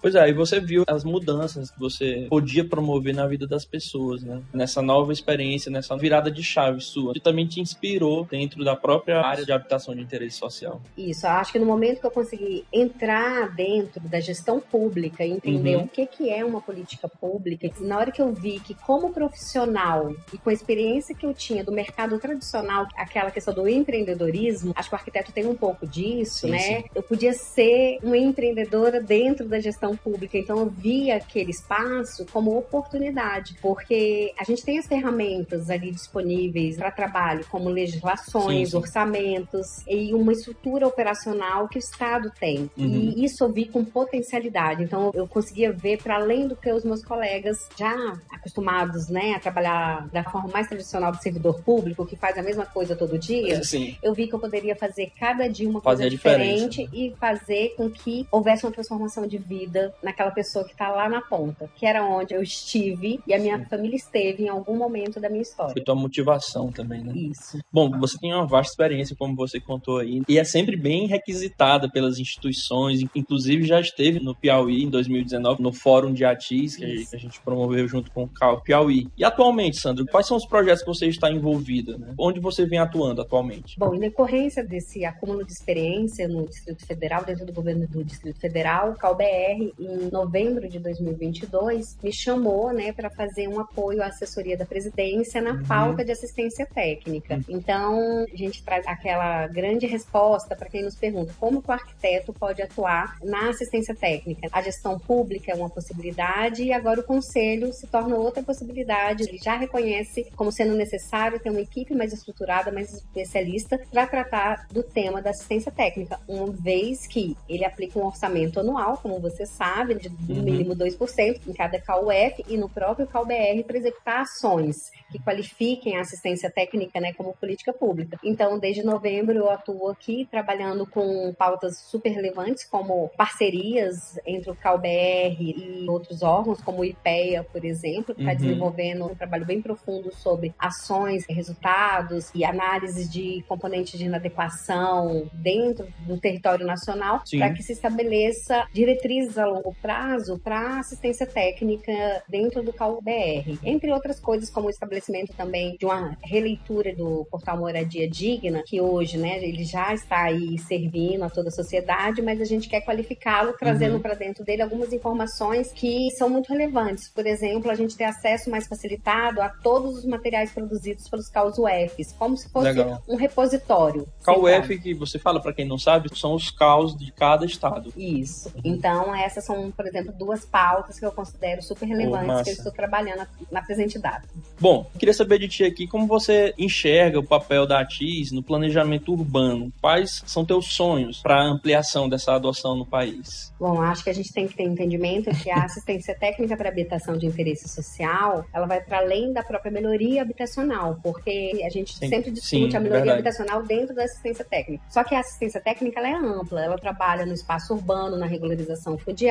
Pois 0.01 0.15
é, 0.15 0.29
e 0.29 0.33
você 0.33 0.61
viu 0.61 0.85
as 0.87 1.05
mudanças 1.05 1.71
que 1.71 1.79
você 1.79 2.27
podia 2.29 2.65
promover 2.65 3.15
na 3.15 3.27
vida 3.27 3.47
das 3.47 3.65
pessoas, 3.65 4.23
né? 4.23 4.41
Nessa 4.53 4.81
nova 4.81 5.13
experiência, 5.13 5.71
nessa 5.71 5.97
virada 5.97 6.31
de 6.31 6.43
chave 6.43 6.81
sua, 6.81 7.13
que 7.13 7.21
também 7.21 7.47
te 7.47 7.61
inspirou 7.61 8.25
dentro 8.25 8.65
da 8.65 8.75
própria 8.75 9.21
área 9.21 9.45
de 9.45 9.53
habitação 9.53 9.95
de 9.95 10.01
interesse 10.03 10.39
social. 10.39 10.81
Isso, 10.97 11.27
acho 11.27 11.53
que 11.53 11.59
no 11.59 11.67
momento 11.67 12.01
que 12.01 12.07
eu 12.07 12.11
consegui 12.11 12.65
entrar 12.73 13.55
dentro 13.55 14.01
da 14.09 14.21
gestão 14.21 14.61
pública 14.61 15.25
e 15.25 15.31
entender 15.31 15.77
Uhum. 15.77 15.85
o 15.85 15.89
que, 15.89 16.07
que 16.07 16.31
é 16.31 16.45
uma 16.45 16.61
política 16.61 17.09
pública, 17.09 17.71
na 17.81 17.99
hora 17.99 18.11
que 18.11 18.23
eu 18.23 18.33
vi 18.33 18.59
que 18.61 18.75
como 18.75 19.13
profissional 19.13 20.15
e 20.33 20.39
com 20.39 20.51
a 20.51 20.53
experiência 20.53 21.15
que 21.15 21.27
eu 21.27 21.35
tinha 21.35 21.63
do 21.63 21.73
mercado 21.73 22.19
tradicional, 22.19 22.87
aquela 22.97 23.31
questão 23.31 23.53
do 23.53 23.69
empreendedorismo, 23.69 24.73
acho 24.75 24.89
que 24.89 24.95
o 24.95 24.99
arquiteto 24.99 25.33
tem 25.33 25.47
um 25.47 25.55
pouco 25.55 25.87
disso, 25.87 26.47
Sim, 26.47 26.51
né? 26.51 26.59
sim. 26.59 26.85
Eu 26.95 27.03
podia 27.03 27.33
ser 27.33 27.99
uma 28.03 28.17
empreendedora 28.17 29.01
dentro 29.01 29.49
da 29.49 29.61
gestão 29.61 29.90
pública, 29.97 30.39
então 30.39 30.59
eu 30.59 30.67
via 30.67 31.17
aquele 31.17 31.51
espaço 31.51 32.27
como 32.33 32.57
oportunidade, 32.57 33.57
porque 33.61 34.33
a 34.39 34.45
gente 34.45 34.65
tem 34.65 34.79
as 34.79 34.87
ferramentas 34.87 35.71
ali 35.71 35.91
disponíveis 35.91 36.77
para 36.77 36.91
trabalho, 36.91 37.45
como 37.51 37.69
legislações, 37.69 38.69
Sim, 38.69 38.73
sim. 38.73 38.77
orçamentos 38.77 39.67
e 39.89 40.13
uma 40.15 40.33
estrutura 40.33 40.87
operacional 40.87 41.69
que 41.69 41.79
o 41.79 41.81
Estado 41.81 42.31
tem. 42.39 42.71
Uhum. 42.77 42.87
E 43.17 43.25
isso 43.25 43.45
eu 43.45 43.53
vi 43.53 43.67
com 43.67 43.85
potencialidade. 43.85 44.83
Então 44.83 45.11
eu 45.15 45.27
conseguia 45.27 45.73
ver 45.73 46.03
para 46.03 46.17
além 46.17 46.49
do 46.49 46.57
que 46.57 46.71
os 46.73 46.85
meus 46.85 47.05
colegas 47.05 47.69
já 47.77 47.95
acostumados, 48.31 49.09
né, 49.09 49.35
a 49.35 49.41
trabalhar 49.41 50.09
da 50.09 50.25
forma 50.25 50.49
mais 50.53 50.67
tradicional 50.67 51.13
do 51.13 51.19
servidor 51.19 51.61
público, 51.63 52.07
que 52.07 52.17
faz 52.17 52.37
a 52.39 52.43
mesma 52.43 52.67
coisa 52.67 52.97
todo 52.97 53.19
dia. 53.19 53.59
Assim, 53.59 53.97
Eu 54.03 54.15
vi 54.15 54.27
que 54.27 54.35
eu 54.35 54.39
poderia 54.39 54.75
fazer 54.77 55.13
cada 55.19 55.49
dia 55.49 55.69
uma 55.69 55.81
Fazer 55.81 56.05
coisa 56.05 56.17
diferente 56.17 56.89
e 56.93 57.15
fazer 57.19 57.75
com 57.77 57.91
que 57.91 58.27
houvesse 58.31 58.65
uma 58.65 58.73
transformação 58.73 59.27
de 59.27 59.39
vida 59.39 59.80
naquela 60.03 60.31
pessoa 60.31 60.65
que 60.65 60.73
está 60.73 60.89
lá 60.91 61.09
na 61.09 61.21
ponta, 61.21 61.69
que 61.77 61.87
era 61.87 62.05
onde 62.05 62.35
eu 62.35 62.43
estive 62.43 63.21
e 63.27 63.35
a 63.35 63.39
minha 63.39 63.65
família 63.67 63.97
esteve 63.97 64.45
em 64.45 64.49
algum 64.49 64.77
momento 64.77 65.21
da 65.21 65.29
minha 65.29 65.43
história. 65.43 65.73
foi 65.73 65.83
tua 65.83 65.95
motivação 65.95 66.71
também, 66.71 67.03
né? 67.03 67.13
Isso. 67.15 67.59
Bom, 67.73 67.91
você 67.99 68.19
tem 68.19 68.33
uma 68.33 68.47
vasta 68.47 68.73
experiência, 68.73 69.17
como 69.17 69.35
você 69.35 69.61
contou 69.61 69.99
aí, 69.99 70.23
e 70.29 70.39
é 70.39 70.45
sempre 70.45 70.77
bem 70.77 71.07
requisitada 71.07 71.89
pelas 71.91 72.19
instituições, 72.19 73.01
inclusive 73.15 73.65
já 73.65 73.81
esteve 73.81 74.21
no 74.21 74.35
Piauí 74.35 74.83
em 74.85 74.89
2019, 74.91 75.63
no 75.63 75.73
Fórum 75.73 76.13
de 76.13 76.25
ATIS, 76.25 76.77
que 76.77 76.85
a 76.85 76.89
gente- 76.89 77.03
Isso. 77.03 77.17
a 77.17 77.19
gente 77.19 77.41
promoveu 77.41 77.87
junto 77.89 78.11
com 78.11 78.25
o 78.25 78.29
CAU 78.29 78.61
Piauí. 78.63 79.09
E 79.17 79.25
atualmente, 79.25 79.77
Sandro, 79.79 80.07
quais 80.07 80.27
são 80.27 80.37
os 80.37 80.47
projetos 80.47 80.83
que 80.83 80.89
você 80.89 81.07
está 81.07 81.31
envolvida? 81.31 81.97
Né? 81.99 82.15
Onde 82.19 82.41
você 82.41 82.67
vem 82.67 82.79
atuando 82.79 83.21
atualmente? 83.21 83.79
Bom, 83.79 83.95
em 83.95 83.99
decorrência 83.99 84.65
desse 84.65 85.05
acúmulo 85.05 85.45
de 85.45 85.53
experiência 85.53 86.27
no 86.29 86.47
Distrito 86.47 86.87
Federal, 86.87 87.25
dentro 87.25 87.45
do 87.47 87.53
governo 87.53 87.87
do 87.87 88.05
Distrito 88.05 88.41
Federal, 88.41 88.93
o 88.93 88.97
CalBR, 88.97 89.70
em 89.79 90.11
novembro 90.11 90.69
de 90.69 90.79
2022, 90.79 91.97
me 92.03 92.13
chamou 92.13 92.73
né, 92.73 92.93
para 92.93 93.11
fazer 93.11 93.49
um 93.49 93.61
apoio 93.61 94.03
à 94.03 94.07
assessoria 94.07 94.57
da 94.57 94.65
presidência 94.65 95.41
na 95.41 95.51
Uhum. 95.53 95.65
pauta 95.65 96.05
de 96.05 96.13
assistência 96.13 96.67
técnica. 96.67 97.41
Então, 97.49 98.25
a 98.33 98.37
gente 98.37 98.63
traz 98.63 98.87
aquela 98.87 99.47
grande 99.49 99.87
resposta 99.87 100.55
para 100.57 100.69
quem 100.69 100.83
nos 100.83 100.95
pergunta 100.95 101.35
como 101.39 101.63
o 101.67 101.73
arquiteto 101.73 102.33
pode 102.33 102.63
atuar 102.63 103.17
na 103.23 103.51
assistência 103.51 103.95
técnica. 103.95 104.49
A 104.53 104.63
gestão 104.63 104.99
pública 104.99 105.53
é 105.53 105.55
uma 105.55 105.69
possibilidade 105.71 106.63
e 106.63 106.73
agora 106.73 107.01
o 107.01 107.05
conselho 107.05 107.73
se 107.73 107.87
torna 107.87 108.17
outra 108.17 108.43
possibilidade. 108.43 109.25
Ele 109.25 109.39
já 109.39 109.57
reconhece 109.57 110.27
como 110.37 110.51
sendo 110.53 110.75
necessário 110.75 111.39
ter 111.39 111.51
uma 111.51 111.61
equipe 111.61 111.95
mais 111.95 112.13
estruturada, 112.13 112.71
mais 112.73 112.93
especialista 112.93 113.79
para 113.91 114.07
tratar 114.07 114.67
do 114.73 114.83
tema 114.83 115.21
da 115.23 115.31
assistência 115.31 115.71
técnica, 115.73 116.19
uma 116.29 116.51
vez 116.51 117.07
que 117.07 117.37
ele 117.49 117.65
aplica 117.65 117.99
um 117.99 118.07
orçamento 118.07 118.61
anual, 118.61 118.99
como 118.99 119.19
você 119.21 119.45
sabe, 119.61 119.95
de 119.97 120.09
no 120.09 120.37
Uhum. 120.37 120.43
mínimo 120.43 120.75
2% 120.75 121.41
em 121.47 121.53
cada 121.53 121.79
CAUF 121.79 122.43
e 122.49 122.57
no 122.57 122.67
próprio 122.71 123.07
CAUBR 123.07 123.63
para 123.67 123.77
executar 123.77 124.21
ações 124.23 124.91
que 125.13 125.19
qualifiquem 125.19 125.97
a 125.99 126.01
assistência 126.01 126.51
técnica 126.51 126.99
né, 126.99 127.13
como 127.13 127.35
política 127.37 127.73
pública. 127.73 128.17
Então, 128.25 128.59
desde 128.59 128.83
novembro 128.83 129.37
eu 129.37 129.51
atuo 129.51 129.89
aqui 129.91 130.27
trabalhando 130.31 130.87
com 130.87 131.35
pautas 131.35 131.79
super 131.91 132.09
relevantes, 132.11 132.65
como 132.65 133.11
parcerias 133.19 134.19
entre 134.27 134.51
o 134.51 134.55
CalBR 134.55 135.37
e 135.43 135.87
outros 135.89 136.23
órgãos, 136.23 136.63
como 136.63 136.79
o 136.81 136.85
IPEA, 136.85 137.45
por 137.45 137.63
exemplo, 137.65 138.15
que 138.15 138.23
está 138.23 138.31
Uhum. 138.33 138.39
desenvolvendo 138.39 139.05
um 139.05 139.15
trabalho 139.15 139.45
bem 139.45 139.61
profundo 139.61 140.11
sobre 140.15 140.55
ações, 140.59 141.25
resultados 141.29 142.31
e 142.35 142.45
análise 142.45 143.11
de 143.11 143.45
componentes 143.49 143.99
de 143.99 144.07
inadequação 144.07 145.29
dentro 145.35 145.87
do 146.07 146.19
território 146.19 146.65
nacional, 146.67 147.21
para 147.39 147.53
que 147.53 147.63
se 147.63 147.73
estabeleça 147.73 148.65
diretrizes 148.73 149.37
longo 149.51 149.75
prazo 149.81 150.39
para 150.39 150.79
assistência 150.79 151.27
técnica 151.27 152.23
dentro 152.29 152.63
do 152.63 152.73
CalBR. 152.73 153.59
Entre 153.63 153.93
outras 153.93 154.21
coisas, 154.21 154.51
como 154.51 154.69
o 154.69 154.71
estabelecimento 154.71 155.33
também 155.35 155.77
de 155.79 155.85
uma 155.85 156.17
releitura 156.23 156.95
do 156.95 157.27
portal 157.31 157.59
Moradia 157.59 158.09
Digna, 158.09 158.63
que 158.65 158.81
hoje, 158.81 159.19
né, 159.19 159.43
ele 159.43 159.65
já 159.65 159.93
está 159.93 160.25
aí 160.25 160.59
servindo 160.59 161.25
a 161.25 161.31
toda 161.31 161.49
a 161.49 161.53
sociedade, 161.53 162.23
mas 162.23 162.41
a 162.41 162.45
gente 162.45 162.69
quer 162.69 162.81
qualificá-lo, 162.81 163.55
trazendo 163.59 163.97
uhum. 163.97 164.03
para 164.03 164.15
dentro 164.15 164.45
dele 164.45 164.63
algumas 164.63 164.93
informações 164.93 165.73
que 165.73 166.11
são 166.13 166.29
muito 166.29 166.49
relevantes. 166.53 167.09
Por 167.09 167.27
exemplo, 167.27 167.71
a 167.71 167.75
gente 167.75 167.97
ter 167.97 168.05
acesso 168.05 168.51
mais 168.51 168.67
facilitado 168.67 169.41
a 169.41 169.49
todos 169.49 169.99
os 169.99 170.05
materiais 170.05 170.53
produzidos 170.53 171.09
pelos 171.09 171.29
CAUS 171.29 171.59
UFs, 171.59 172.13
como 172.19 172.37
se 172.37 172.49
fosse 172.51 172.69
Legal. 172.69 173.03
um 173.09 173.17
repositório. 173.17 174.07
CAUF, 174.25 174.79
que 174.79 174.95
você 174.95 175.19
fala 175.19 175.41
para 175.41 175.53
quem 175.53 175.67
não 175.67 175.79
sabe, 175.79 176.09
são 176.15 176.35
os 176.35 176.51
CAUS 176.51 176.97
de 176.97 177.13
cada 177.13 177.45
estado. 177.45 177.93
Isso. 177.97 178.53
Então, 178.65 179.15
essas 179.41 179.45
são, 179.45 179.71
por 179.71 179.87
exemplo, 179.87 180.13
duas 180.13 180.45
pautas 180.45 180.99
que 180.99 181.05
eu 181.05 181.11
considero 181.11 181.63
super 181.63 181.87
relevantes 181.87 182.41
oh, 182.41 182.45
que 182.45 182.51
eu 182.51 182.55
estou 182.55 182.73
trabalhando 182.73 183.27
na 183.51 183.63
presente 183.63 183.99
data. 183.99 184.29
Bom, 184.61 184.89
queria 184.99 185.15
saber 185.15 185.39
de 185.39 185.49
ti 185.49 185.65
aqui 185.65 185.87
como 185.87 186.07
você 186.07 186.55
enxerga 186.59 187.19
o 187.19 187.27
papel 187.27 187.67
da 187.67 187.81
ATIS 187.81 188.31
no 188.31 188.43
planejamento 188.43 189.13
urbano. 189.13 189.73
Quais 189.81 190.23
são 190.27 190.45
teus 190.45 190.67
sonhos 190.67 191.21
para 191.21 191.37
a 191.37 191.45
ampliação 191.45 192.09
dessa 192.09 192.35
adoção 192.35 192.77
no 192.77 192.87
país? 192.87 193.53
Bom, 193.59 193.81
acho 193.81 194.05
que 194.05 194.11
a 194.11 194.15
gente 194.15 194.33
tem 194.33 194.47
que 194.47 194.55
ter 194.55 194.65
entendimento 194.65 195.31
que 195.43 195.51
a 195.51 195.65
assistência 195.65 196.15
técnica 196.15 196.57
para 196.57 196.69
habitação 196.69 197.17
de 197.17 197.27
interesse 197.27 197.69
social, 197.69 198.45
ela 198.53 198.67
vai 198.67 198.81
para 198.81 198.99
além 198.99 199.33
da 199.33 199.43
própria 199.43 199.73
melhoria 199.73 200.23
habitacional, 200.23 200.99
porque 201.03 201.61
a 201.65 201.71
gente 201.71 201.97
sim, 201.97 202.09
sempre 202.09 202.31
discute 202.31 202.71
sim, 202.71 202.77
a 202.77 202.81
melhoria 202.81 203.13
verdade. 203.13 203.29
habitacional 203.29 203.63
dentro 203.63 203.95
da 203.95 204.05
assistência 204.05 204.45
técnica. 204.45 204.83
Só 204.89 205.03
que 205.03 205.15
a 205.15 205.21
assistência 205.21 205.61
técnica 205.61 206.01
é 206.01 206.15
ampla, 206.15 206.63
ela 206.63 206.79
trabalha 206.79 207.25
no 207.25 207.33
espaço 207.33 207.75
urbano, 207.75 208.17
na 208.17 208.27
regularização 208.27 208.99
fundiária, 208.99 209.30